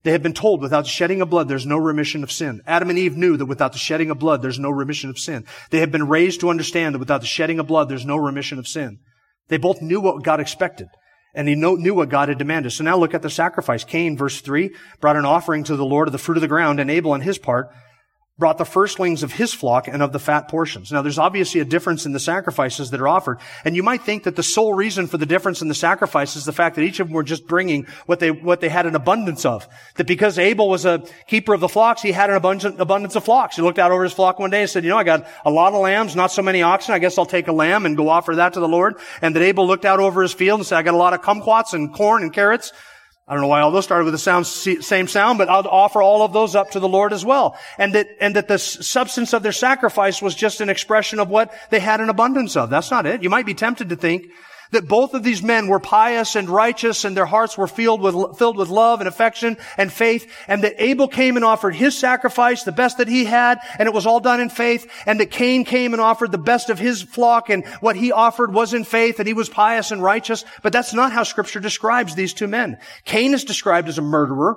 [0.05, 2.61] They had been told without the shedding of blood, there's no remission of sin.
[2.65, 5.47] Adam and Eve knew that without the shedding of blood, there's no remission of sin.
[5.71, 8.61] They had been raised to understand that without the shedding of blood, there's no remission
[8.61, 9.01] of sin.
[9.48, 10.88] They both knew what God expected.
[11.35, 12.70] And he knew what God had demanded.
[12.70, 13.83] So now look at the sacrifice.
[13.83, 16.78] Cain, verse 3, brought an offering to the Lord of the fruit of the ground,
[16.78, 17.70] and Abel on his part
[18.37, 20.90] brought the firstlings of his flock and of the fat portions.
[20.90, 23.38] Now there's obviously a difference in the sacrifices that are offered.
[23.64, 26.44] And you might think that the sole reason for the difference in the sacrifices is
[26.44, 28.97] the fact that each of them were just bringing what they, what they had an
[28.97, 29.68] abundance of.
[29.94, 33.25] That because Abel was a keeper of the flocks, he had an abundant, abundance of
[33.25, 33.55] flocks.
[33.55, 35.51] He looked out over his flock one day and said, you know, I got a
[35.51, 36.92] lot of lambs, not so many oxen.
[36.92, 38.97] I guess I'll take a lamb and go offer that to the Lord.
[39.23, 41.23] And that Abel looked out over his field and said, I got a lot of
[41.23, 42.73] kumquats and corn and carrots.
[43.27, 46.03] I don't know why all those started with the sound, same sound, but I'll offer
[46.03, 47.57] all of those up to the Lord as well.
[47.79, 51.55] And that, and that the substance of their sacrifice was just an expression of what
[51.71, 52.69] they had an abundance of.
[52.69, 53.23] That's not it.
[53.23, 54.27] You might be tempted to think
[54.75, 58.37] that both of these men were pious and righteous and their hearts were filled with,
[58.39, 62.63] filled with love and affection and faith and that Abel came and offered his sacrifice,
[62.63, 65.65] the best that he had, and it was all done in faith and that Cain
[65.65, 69.19] came and offered the best of his flock and what he offered was in faith
[69.19, 70.45] and he was pious and righteous.
[70.63, 72.79] But that's not how scripture describes these two men.
[73.05, 74.57] Cain is described as a murderer.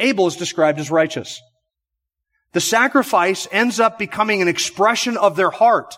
[0.00, 1.40] Abel is described as righteous.
[2.52, 5.96] The sacrifice ends up becoming an expression of their heart.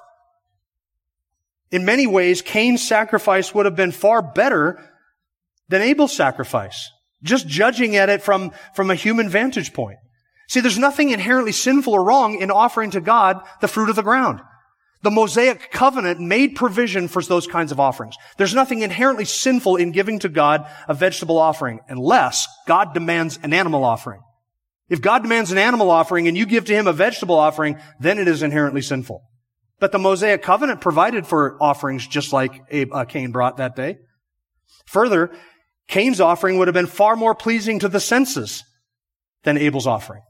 [1.75, 4.81] In many ways, Cain's sacrifice would have been far better
[5.69, 6.89] than Abel's sacrifice.
[7.25, 9.99] Just judging at it from, from a human vantage point.
[10.49, 14.05] See, there's nothing inherently sinful or wrong in offering to God the fruit of the
[14.05, 14.41] ground.
[15.03, 18.15] The Mosaic covenant made provision for those kinds of offerings.
[18.37, 23.53] There's nothing inherently sinful in giving to God a vegetable offering unless God demands an
[23.53, 24.21] animal offering.
[24.89, 28.21] If God demands an animal offering and you give to him a vegetable offering, then
[28.21, 29.25] it is inherently sinful.
[29.85, 33.99] But the Mosaic covenant provided for offerings just like uh, Cain brought that day.
[34.87, 35.31] Further,
[35.89, 38.65] Cain's offering would have been far more pleasing to the senses
[39.43, 40.23] than Abel's offering.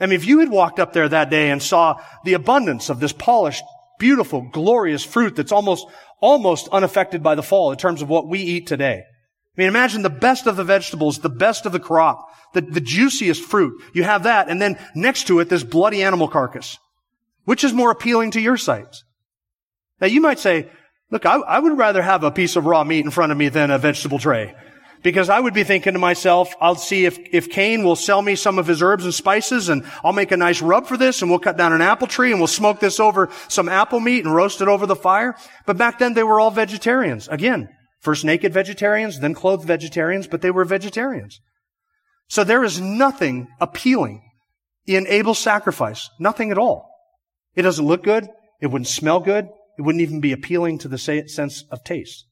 [0.00, 2.98] I mean, if you had walked up there that day and saw the abundance of
[2.98, 3.62] this polished,
[3.98, 5.86] beautiful, glorious fruit that's almost,
[6.22, 9.02] almost unaffected by the fall in terms of what we eat today.
[9.04, 12.80] I mean, imagine the best of the vegetables, the best of the crop, the, the
[12.80, 13.78] juiciest fruit.
[13.92, 16.78] You have that, and then next to it, this bloody animal carcass.
[17.46, 19.02] Which is more appealing to your sight?
[20.00, 20.68] Now you might say,
[21.10, 23.48] look, I, I, would rather have a piece of raw meat in front of me
[23.48, 24.54] than a vegetable tray.
[25.02, 28.34] Because I would be thinking to myself, I'll see if, if Cain will sell me
[28.34, 31.30] some of his herbs and spices and I'll make a nice rub for this and
[31.30, 34.34] we'll cut down an apple tree and we'll smoke this over some apple meat and
[34.34, 35.36] roast it over the fire.
[35.66, 37.28] But back then they were all vegetarians.
[37.28, 37.68] Again,
[38.00, 41.40] first naked vegetarians, then clothed vegetarians, but they were vegetarians.
[42.28, 44.22] So there is nothing appealing
[44.84, 46.10] in Abel's sacrifice.
[46.18, 46.95] Nothing at all.
[47.56, 48.28] It doesn't look good.
[48.60, 49.48] It wouldn't smell good.
[49.78, 52.26] It wouldn't even be appealing to the sense of taste.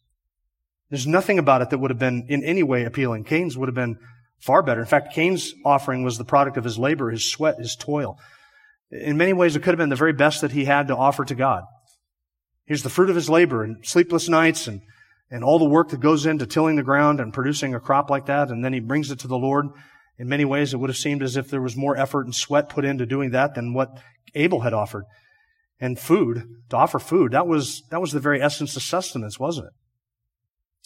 [0.91, 3.25] There's nothing about it that would have been in any way appealing.
[3.25, 3.97] Cain's would have been
[4.39, 4.81] far better.
[4.81, 8.19] In fact, Cain's offering was the product of his labor, his sweat, his toil.
[8.91, 11.25] In many ways, it could have been the very best that he had to offer
[11.25, 11.65] to God.
[12.67, 14.83] Here's the fruit of his labor and sleepless nights and,
[15.31, 18.27] and all the work that goes into tilling the ground and producing a crop like
[18.27, 18.51] that.
[18.51, 19.67] And then he brings it to the Lord.
[20.19, 22.69] In many ways, it would have seemed as if there was more effort and sweat
[22.69, 23.99] put into doing that than what
[24.35, 25.05] Abel had offered.
[25.81, 29.67] And food, to offer food, that was, that was the very essence of sustenance, wasn't
[29.67, 29.73] it?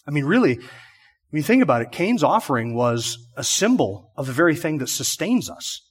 [0.07, 4.33] I mean, really, when you think about it, Cain's offering was a symbol of the
[4.33, 5.83] very thing that sustains us.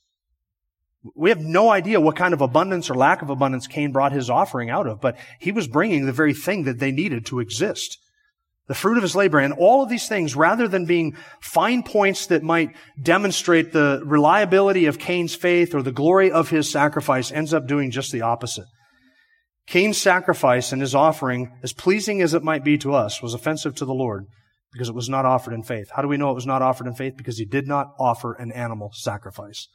[1.16, 4.32] We have no idea what kind of abundance or lack of abundance Cain brought his
[4.32, 8.00] offering out of, but he was bringing the very thing that they needed to exist.
[8.68, 12.28] The fruit of his labor and all of these things, rather than being fine points
[12.28, 17.54] that might demonstrate the reliability of Cain's faith or the glory of his sacrifice, ends
[17.54, 18.66] up doing just the opposite.
[19.68, 23.76] Cain's sacrifice and his offering, as pleasing as it might be to us, was offensive
[23.76, 24.26] to the Lord
[24.72, 25.90] because it was not offered in faith.
[25.94, 27.14] How do we know it was not offered in faith?
[27.18, 29.68] Because he did not offer an animal sacrifice.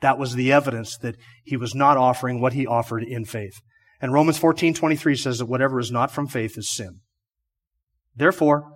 [0.00, 3.60] That was the evidence that he was not offering what he offered in faith.
[4.00, 7.00] And Romans 14:23 says that whatever is not from faith is sin.
[8.16, 8.72] Therefore,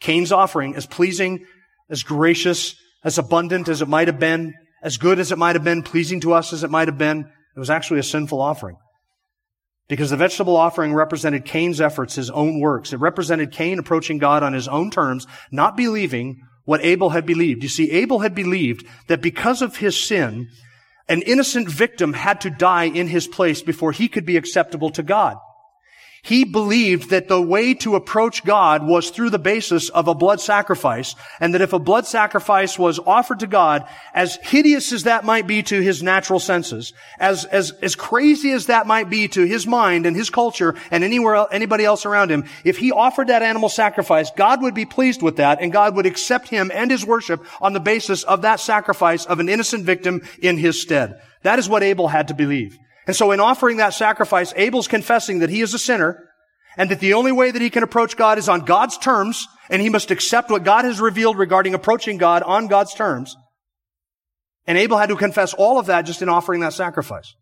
[0.00, 1.46] Cain's offering, as pleasing,
[1.90, 5.64] as gracious, as abundant as it might have been, as good as it might have
[5.64, 8.76] been, pleasing to us as it might have been, it was actually a sinful offering.
[9.88, 12.92] Because the vegetable offering represented Cain's efforts, his own works.
[12.92, 17.62] It represented Cain approaching God on his own terms, not believing what Abel had believed.
[17.62, 20.48] You see, Abel had believed that because of his sin,
[21.08, 25.02] an innocent victim had to die in his place before he could be acceptable to
[25.02, 25.36] God.
[26.24, 30.40] He believed that the way to approach God was through the basis of a blood
[30.40, 35.26] sacrifice, and that if a blood sacrifice was offered to God, as hideous as that
[35.26, 39.44] might be to his natural senses, as, as, as crazy as that might be to
[39.44, 43.42] his mind and his culture and anywhere, anybody else around him, if he offered that
[43.42, 47.04] animal sacrifice, God would be pleased with that, and God would accept him and his
[47.04, 51.20] worship on the basis of that sacrifice of an innocent victim in his stead.
[51.42, 52.78] That is what Abel had to believe.
[53.06, 56.28] And so in offering that sacrifice, Abel's confessing that he is a sinner
[56.76, 59.80] and that the only way that he can approach God is on God's terms and
[59.80, 63.36] he must accept what God has revealed regarding approaching God on God's terms.
[64.66, 67.34] And Abel had to confess all of that just in offering that sacrifice.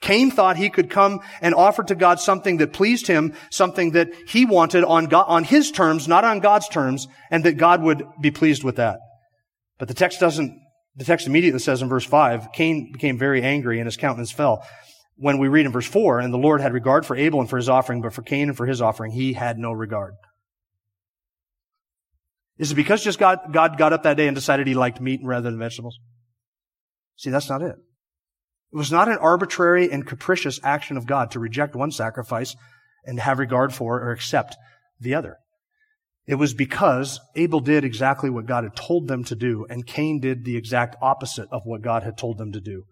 [0.00, 4.10] Cain thought he could come and offer to God something that pleased him, something that
[4.28, 8.04] he wanted on God, on his terms, not on God's terms, and that God would
[8.20, 8.98] be pleased with that.
[9.78, 10.60] But the text doesn't
[10.96, 14.66] the text immediately says in verse 5, Cain became very angry and his countenance fell.
[15.16, 17.56] When we read in verse 4, and the Lord had regard for Abel and for
[17.56, 20.14] his offering, but for Cain and for his offering, he had no regard.
[22.58, 25.20] Is it because just God, God got up that day and decided he liked meat
[25.22, 25.98] rather than vegetables?
[27.16, 27.76] See, that's not it.
[28.72, 32.56] It was not an arbitrary and capricious action of God to reject one sacrifice
[33.04, 34.56] and have regard for or accept
[35.00, 35.38] the other.
[36.26, 40.18] It was because Abel did exactly what God had told them to do, and Cain
[40.18, 42.84] did the exact opposite of what God had told them to do.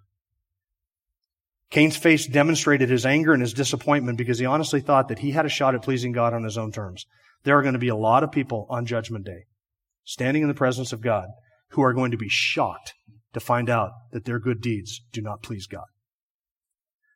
[1.70, 5.46] Cain's face demonstrated his anger and his disappointment because he honestly thought that he had
[5.46, 7.06] a shot at pleasing God on his own terms.
[7.42, 9.46] There are going to be a lot of people on Judgment Day
[10.04, 11.26] standing in the presence of God
[11.70, 12.94] who are going to be shocked
[13.32, 15.86] to find out that their good deeds do not please God.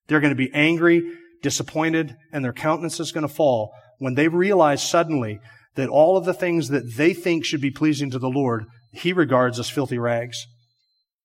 [0.09, 1.03] They're going to be angry,
[1.43, 5.39] disappointed, and their countenance is going to fall when they realize suddenly
[5.79, 9.13] that all of the things that they think should be pleasing to the Lord, He
[9.13, 10.37] regards as filthy rags.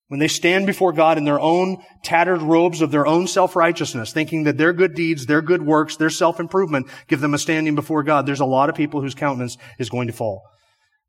[0.09, 4.43] When they stand before God in their own tattered robes of their own self-righteousness, thinking
[4.43, 8.27] that their good deeds, their good works, their self-improvement give them a standing before God,
[8.27, 10.43] there's a lot of people whose countenance is going to fall.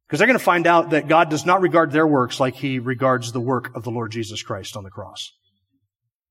[0.06, 2.78] Because they're going to find out that God does not regard their works like He
[2.78, 5.32] regards the work of the Lord Jesus Christ on the cross.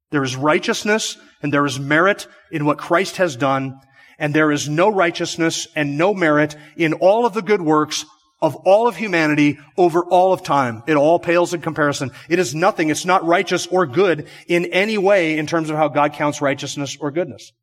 [0.09, 3.79] There is righteousness and there is merit in what Christ has done,
[4.19, 8.05] and there is no righteousness and no merit in all of the good works
[8.41, 10.83] of all of humanity over all of time.
[10.85, 12.11] It all pales in comparison.
[12.27, 12.89] It is nothing.
[12.89, 16.97] It's not righteous or good in any way in terms of how God counts righteousness
[16.99, 17.53] or goodness.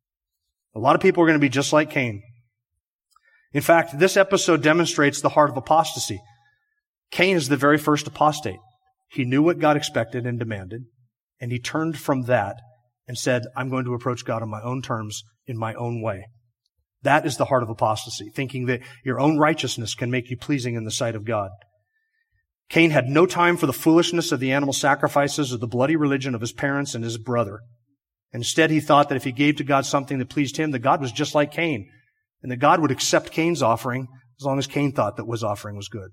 [0.73, 2.23] A lot of people are going to be just like Cain.
[3.53, 6.19] In fact, this episode demonstrates the heart of apostasy.
[7.11, 8.59] Cain is the very first apostate.
[9.11, 10.85] He knew what God expected and demanded,
[11.39, 12.55] and he turned from that
[13.07, 16.25] and said, I'm going to approach God on my own terms, in my own way.
[17.03, 20.75] That is the heart of apostasy, thinking that your own righteousness can make you pleasing
[20.75, 21.49] in the sight of God.
[22.69, 26.33] Cain had no time for the foolishness of the animal sacrifices or the bloody religion
[26.33, 27.59] of his parents and his brother.
[28.33, 31.01] Instead, he thought that if he gave to God something that pleased him, that God
[31.01, 31.89] was just like Cain,
[32.41, 34.07] and that God would accept Cain's offering
[34.39, 36.11] as long as Cain thought that his offering was good.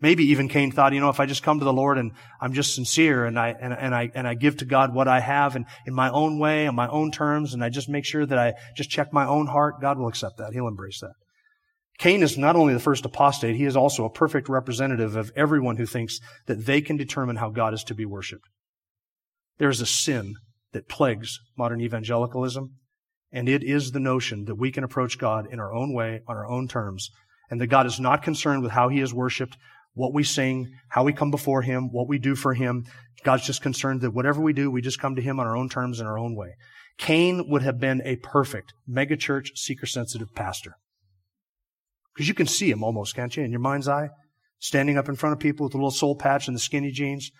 [0.00, 2.52] Maybe even Cain thought, you know, if I just come to the Lord and I'm
[2.52, 5.56] just sincere and I, and, and I, and I give to God what I have
[5.56, 8.38] and in my own way, on my own terms, and I just make sure that
[8.38, 10.52] I just check my own heart, God will accept that.
[10.52, 11.14] He'll embrace that.
[11.98, 15.76] Cain is not only the first apostate, he is also a perfect representative of everyone
[15.76, 18.48] who thinks that they can determine how God is to be worshiped.
[19.58, 20.34] There is a sin
[20.72, 22.74] that plagues modern evangelicalism,
[23.30, 26.36] and it is the notion that we can approach God in our own way, on
[26.36, 27.10] our own terms,
[27.48, 29.56] and that God is not concerned with how he is worshiped,
[29.94, 32.84] what we sing, how we come before Him, what we do for Him.
[33.22, 35.68] God's just concerned that whatever we do, we just come to Him on our own
[35.68, 36.54] terms in our own way.
[36.98, 40.76] Cain would have been a perfect megachurch seeker sensitive pastor.
[42.14, 44.10] Because you can see him almost, can't you, in your mind's eye?
[44.60, 47.32] Standing up in front of people with a little soul patch and the skinny jeans,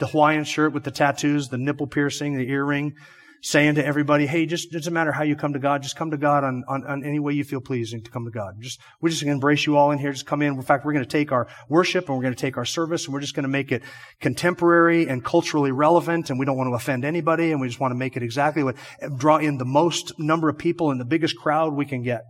[0.00, 2.94] the Hawaiian shirt with the tattoos, the nipple piercing, the earring,
[3.42, 6.16] saying to everybody, hey, just, doesn't matter how you come to God, just come to
[6.16, 8.54] God on, on, on any way you feel pleasing to come to God.
[8.60, 10.12] Just, we're just to embrace you all in here.
[10.12, 10.54] Just come in.
[10.54, 13.04] In fact, we're going to take our worship and we're going to take our service
[13.04, 13.82] and we're just going to make it
[14.20, 17.92] contemporary and culturally relevant and we don't want to offend anybody and we just want
[17.92, 18.76] to make it exactly what,
[19.16, 22.22] draw in the most number of people and the biggest crowd we can get.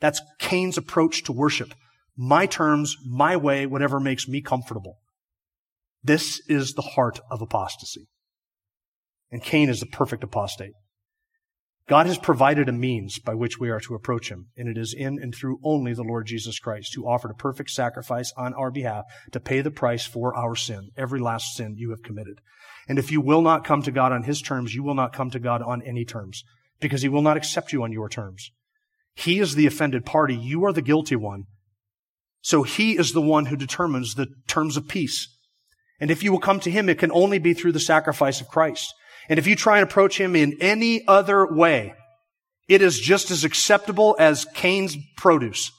[0.00, 1.74] That's Cain's approach to worship.
[2.16, 4.98] My terms, my way, whatever makes me comfortable.
[6.02, 8.08] This is the heart of apostasy.
[9.32, 10.74] And Cain is the perfect apostate.
[11.88, 14.94] God has provided a means by which we are to approach him, and it is
[14.96, 18.70] in and through only the Lord Jesus Christ, who offered a perfect sacrifice on our
[18.70, 22.40] behalf to pay the price for our sin, every last sin you have committed.
[22.88, 25.30] And if you will not come to God on his terms, you will not come
[25.30, 26.44] to God on any terms,
[26.80, 28.52] because he will not accept you on your terms.
[29.14, 30.36] He is the offended party.
[30.36, 31.44] You are the guilty one.
[32.42, 35.28] So he is the one who determines the terms of peace.
[36.00, 38.48] And if you will come to him, it can only be through the sacrifice of
[38.48, 38.92] Christ.
[39.28, 41.94] And if you try and approach him in any other way,
[42.68, 45.70] it is just as acceptable as Cain's produce.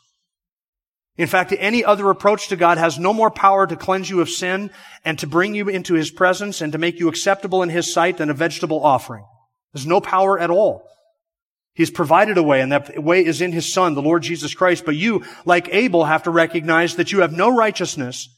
[1.16, 4.30] In fact, any other approach to God has no more power to cleanse you of
[4.30, 4.72] sin
[5.06, 8.18] and to bring you into his presence and to make you acceptable in his sight
[8.18, 9.24] than a vegetable offering.
[9.74, 10.88] There's no power at all.
[11.76, 14.86] He's provided a way, and that way is in his son, the Lord Jesus Christ.
[14.86, 18.30] But you, like Abel, have to recognize that you have no righteousness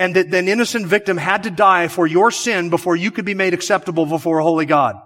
[0.00, 3.34] and that an innocent victim had to die for your sin before you could be
[3.34, 4.96] made acceptable before a holy God.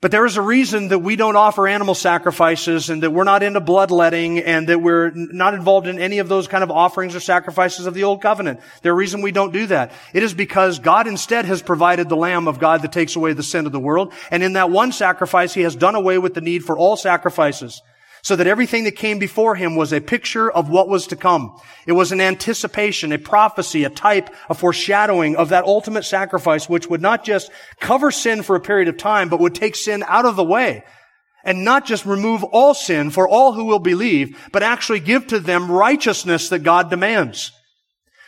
[0.00, 3.44] But there is a reason that we don't offer animal sacrifices and that we're not
[3.44, 7.20] into bloodletting and that we're not involved in any of those kind of offerings or
[7.20, 8.58] sacrifices of the old covenant.
[8.82, 9.92] There's a reason we don't do that.
[10.12, 13.44] It is because God instead has provided the Lamb of God that takes away the
[13.44, 14.12] sin of the world.
[14.32, 17.80] And in that one sacrifice, He has done away with the need for all sacrifices
[18.26, 21.56] so that everything that came before him was a picture of what was to come.
[21.86, 26.90] It was an anticipation, a prophecy, a type, a foreshadowing of that ultimate sacrifice, which
[26.90, 30.24] would not just cover sin for a period of time, but would take sin out
[30.24, 30.82] of the way.
[31.44, 35.38] And not just remove all sin for all who will believe, but actually give to
[35.38, 37.52] them righteousness that God demands.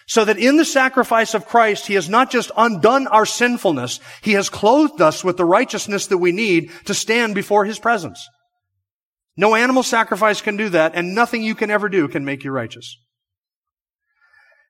[0.07, 4.35] So that in the sacrifice of Christ, He has not just undone our sinfulness, He
[4.35, 8.29] has clothed us with the righteousness that we need to stand before His presence.
[9.39, 12.51] No animal sacrifice can do that, and nothing you can ever do can make you
[12.51, 12.99] righteous.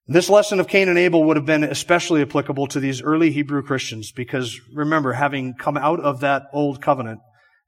[0.06, 3.62] This lesson of Cain and Abel would have been especially applicable to these early Hebrew
[3.62, 7.20] Christians because remember, having come out of that old covenant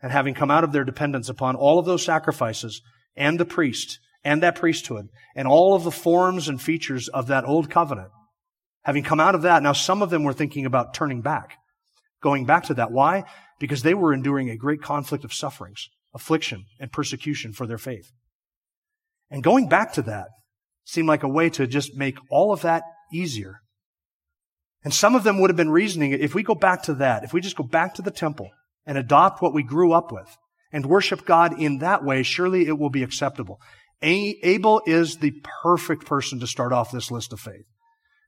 [0.02, 2.82] and having come out of their dependence upon all of those sacrifices
[3.16, 7.46] and the priest and that priesthood and all of the forms and features of that
[7.46, 8.10] old covenant,
[8.84, 11.54] having come out of that, now some of them were thinking about turning back,
[12.22, 12.92] going back to that.
[12.92, 13.24] Why?
[13.58, 18.10] Because they were enduring a great conflict of sufferings affliction, and persecution for their faith.
[19.30, 20.26] And going back to that
[20.84, 22.82] seemed like a way to just make all of that
[23.12, 23.60] easier.
[24.82, 27.32] And some of them would have been reasoning, if we go back to that, if
[27.32, 28.50] we just go back to the temple
[28.86, 30.36] and adopt what we grew up with
[30.72, 33.60] and worship God in that way, surely it will be acceptable.
[34.02, 37.66] Abel is the perfect person to start off this list of faith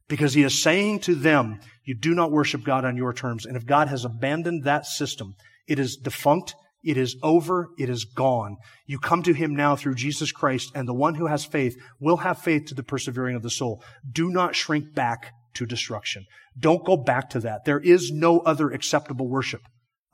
[0.09, 3.47] because he is saying to them, you do not worship God on your terms.
[3.47, 5.35] And if God has abandoned that system,
[5.67, 7.69] it is defunct it is over.
[7.79, 8.57] It is gone.
[8.87, 12.19] You come to Him now through Jesus Christ, and the one who has faith will
[12.19, 13.83] have faith to the persevering of the soul.
[14.11, 16.27] Do not shrink back to destruction.
[16.59, 17.65] Don't go back to that.
[17.65, 19.63] There is no other acceptable worship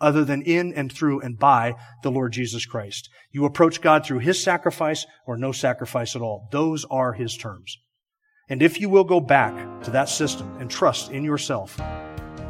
[0.00, 3.08] other than in and through and by the Lord Jesus Christ.
[3.32, 6.48] You approach God through His sacrifice or no sacrifice at all.
[6.52, 7.78] Those are His terms.
[8.48, 11.78] And if you will go back to that system and trust in yourself,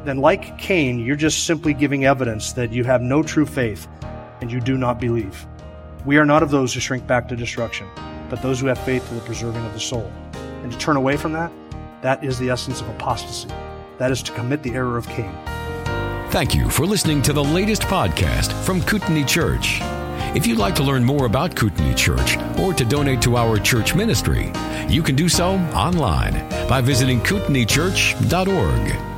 [0.05, 3.87] then like Cain, you're just simply giving evidence that you have no true faith
[4.41, 5.47] and you do not believe.
[6.05, 7.87] We are not of those who shrink back to destruction,
[8.31, 10.11] but those who have faith to the preserving of the soul.
[10.63, 11.53] And to turn away from that,
[12.03, 13.49] that is the essence of apostasy.
[13.99, 15.33] That is to commit the error of Cain.
[16.31, 19.79] Thank you for listening to the latest podcast from Kootenai Church.
[20.35, 23.95] If you'd like to learn more about Kootenai Church or to donate to our church
[23.95, 24.53] ministry,
[24.89, 26.35] you can do so online
[26.69, 29.18] by visiting kootenaichurch.org.